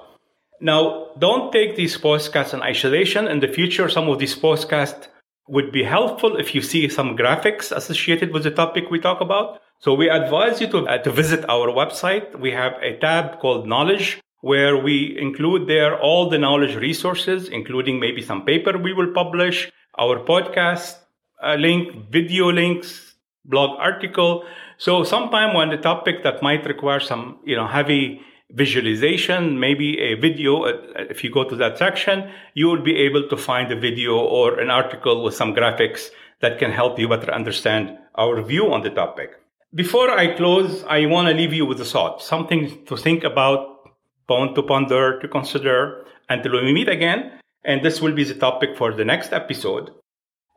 Now, 0.62 1.10
don't 1.20 1.52
take 1.52 1.76
these 1.76 1.98
podcasts 1.98 2.54
in 2.54 2.62
isolation. 2.62 3.28
In 3.28 3.42
the 3.42 3.50
future, 3.50 3.90
some 3.90 4.08
of 4.08 4.18
these 4.18 4.34
podcasts 4.34 5.10
would 5.50 5.74
be 5.74 5.84
helpful 5.84 6.38
if 6.38 6.56
you 6.56 6.62
see 6.62 6.88
some 6.88 7.18
graphics 7.18 7.76
associated 7.76 8.32
with 8.32 8.44
the 8.44 8.52
topic 8.52 8.90
we 8.90 9.02
talk 9.02 9.20
about. 9.20 9.60
So 9.84 9.94
we 9.94 10.10
advise 10.10 10.62
you 10.62 10.68
to, 10.68 10.88
uh, 10.88 11.00
to 11.00 11.12
visit 11.12 11.44
our 11.50 11.68
website. 11.68 12.40
We 12.40 12.52
have 12.52 12.76
a 12.82 12.96
tab 13.00 13.42
called 13.42 13.68
knowledge 13.68 14.22
where 14.40 14.78
we 14.78 15.18
include 15.20 15.68
there 15.68 16.00
all 16.00 16.30
the 16.30 16.38
knowledge 16.38 16.78
resources, 16.78 17.50
including 17.50 18.00
maybe 18.00 18.22
some 18.22 18.46
paper 18.46 18.78
we 18.78 18.94
will 18.94 19.12
publish, 19.12 19.70
our 20.00 20.20
podcast 20.20 21.00
uh, 21.44 21.56
link, 21.56 22.10
video 22.10 22.50
links, 22.50 23.16
blog 23.44 23.78
article. 23.78 24.46
So 24.78 25.04
sometime 25.04 25.54
when 25.54 25.68
the 25.68 25.78
topic 25.78 26.24
that 26.24 26.42
might 26.42 26.66
require 26.66 27.02
some, 27.02 27.40
you 27.44 27.58
know, 27.58 27.68
heavy 27.68 28.22
visualization, 28.52 29.60
maybe 29.60 30.00
a 30.00 30.14
video, 30.14 30.64
uh, 30.64 30.78
if 31.10 31.26
you 31.26 31.30
go 31.30 31.44
to 31.44 31.58
that 31.58 31.78
section, 31.78 32.32
you 32.54 32.68
will 32.68 32.84
be 32.84 32.96
able 33.00 33.28
to 33.28 33.36
find 33.36 33.70
a 33.70 33.78
video 33.78 34.16
or 34.16 34.62
an 34.62 34.70
article 34.70 35.26
with 35.26 35.36
some 35.36 35.54
graphics 35.54 36.08
that 36.40 36.58
can 36.58 36.72
help 36.72 36.98
you 36.98 37.10
better 37.10 37.34
understand 37.34 37.98
our 38.16 38.42
view 38.42 38.72
on 38.72 38.82
the 38.82 38.90
topic. 38.90 39.43
Before 39.76 40.12
I 40.12 40.36
close, 40.36 40.84
I 40.84 41.08
want 41.08 41.30
to 41.30 41.34
leave 41.34 41.52
you 41.52 41.66
with 41.66 41.82
a 41.82 41.86
thought, 41.86 42.22
something 42.22 42.86
to 42.86 42.96
think 42.96 43.24
about, 43.24 43.90
to 44.30 44.62
ponder, 44.62 45.20
to 45.20 45.28
consider 45.28 46.06
until 46.30 46.62
we 46.62 46.72
meet 46.72 46.88
again. 46.88 47.40
And 47.66 47.84
this 47.84 48.00
will 48.00 48.12
be 48.12 48.24
the 48.24 48.36
topic 48.36 48.78
for 48.78 48.94
the 48.94 49.04
next 49.04 49.34
episode, 49.34 49.90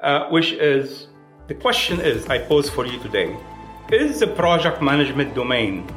uh, 0.02 0.28
which 0.28 0.52
is 0.52 1.08
The 1.48 1.54
question 1.54 1.98
is 1.98 2.26
I 2.26 2.40
pose 2.40 2.68
for 2.68 2.84
you 2.84 2.98
today 2.98 3.34
Is 3.90 4.20
the 4.20 4.26
project 4.26 4.82
management 4.82 5.34
domain 5.34 5.88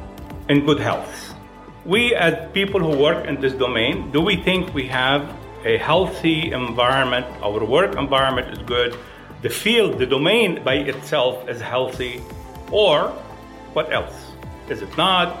in 0.48 0.64
good 0.64 0.80
health? 0.80 1.34
We, 1.84 2.14
as 2.14 2.50
people 2.52 2.80
who 2.80 2.96
work 2.96 3.26
in 3.26 3.38
this 3.38 3.52
domain, 3.52 4.10
do 4.12 4.22
we 4.22 4.36
think 4.36 4.72
we 4.72 4.86
have 4.86 5.22
a 5.66 5.76
healthy 5.76 6.52
environment? 6.52 7.26
Our 7.42 7.66
work 7.66 7.96
environment 7.96 8.48
is 8.56 8.60
good. 8.60 8.96
The 9.42 9.50
field, 9.50 9.98
the 9.98 10.06
domain 10.06 10.64
by 10.64 10.76
itself 10.76 11.46
is 11.50 11.60
healthy. 11.60 12.22
Or 12.70 13.08
what 13.72 13.92
else? 13.92 14.14
Is 14.68 14.82
it 14.82 14.96
not? 14.96 15.38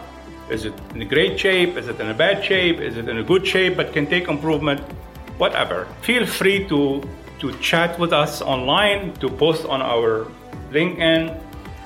Is 0.50 0.64
it 0.64 0.74
in 0.94 1.02
a 1.02 1.04
great 1.04 1.38
shape? 1.38 1.76
Is 1.76 1.86
it 1.88 2.00
in 2.00 2.08
a 2.08 2.14
bad 2.14 2.44
shape? 2.44 2.80
Is 2.80 2.96
it 2.96 3.08
in 3.08 3.18
a 3.18 3.22
good 3.22 3.46
shape 3.46 3.76
but 3.76 3.92
can 3.92 4.06
take 4.06 4.28
improvement? 4.28 4.80
Whatever. 5.38 5.86
Feel 6.02 6.26
free 6.26 6.66
to, 6.68 7.02
to 7.38 7.52
chat 7.58 7.98
with 7.98 8.12
us 8.12 8.42
online, 8.42 9.14
to 9.14 9.28
post 9.28 9.64
on 9.66 9.80
our 9.80 10.26
LinkedIn 10.72 11.40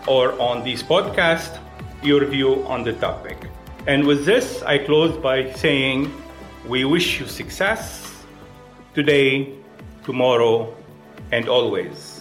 or 0.07 0.33
on 0.41 0.65
this 0.65 0.83
podcast 0.83 1.59
your 2.03 2.25
view 2.25 2.65
on 2.67 2.85
the 2.85 2.93
topic. 2.95 3.37
And 3.87 4.07
with 4.07 4.25
this, 4.25 4.63
I 4.63 4.79
close 4.79 5.17
by 5.17 5.53
saying 5.53 6.11
we 6.67 6.85
wish 6.85 7.21
you 7.21 7.27
success 7.27 8.25
today, 8.95 9.55
tomorrow, 10.05 10.75
and 11.33 11.49
always. 11.49 12.14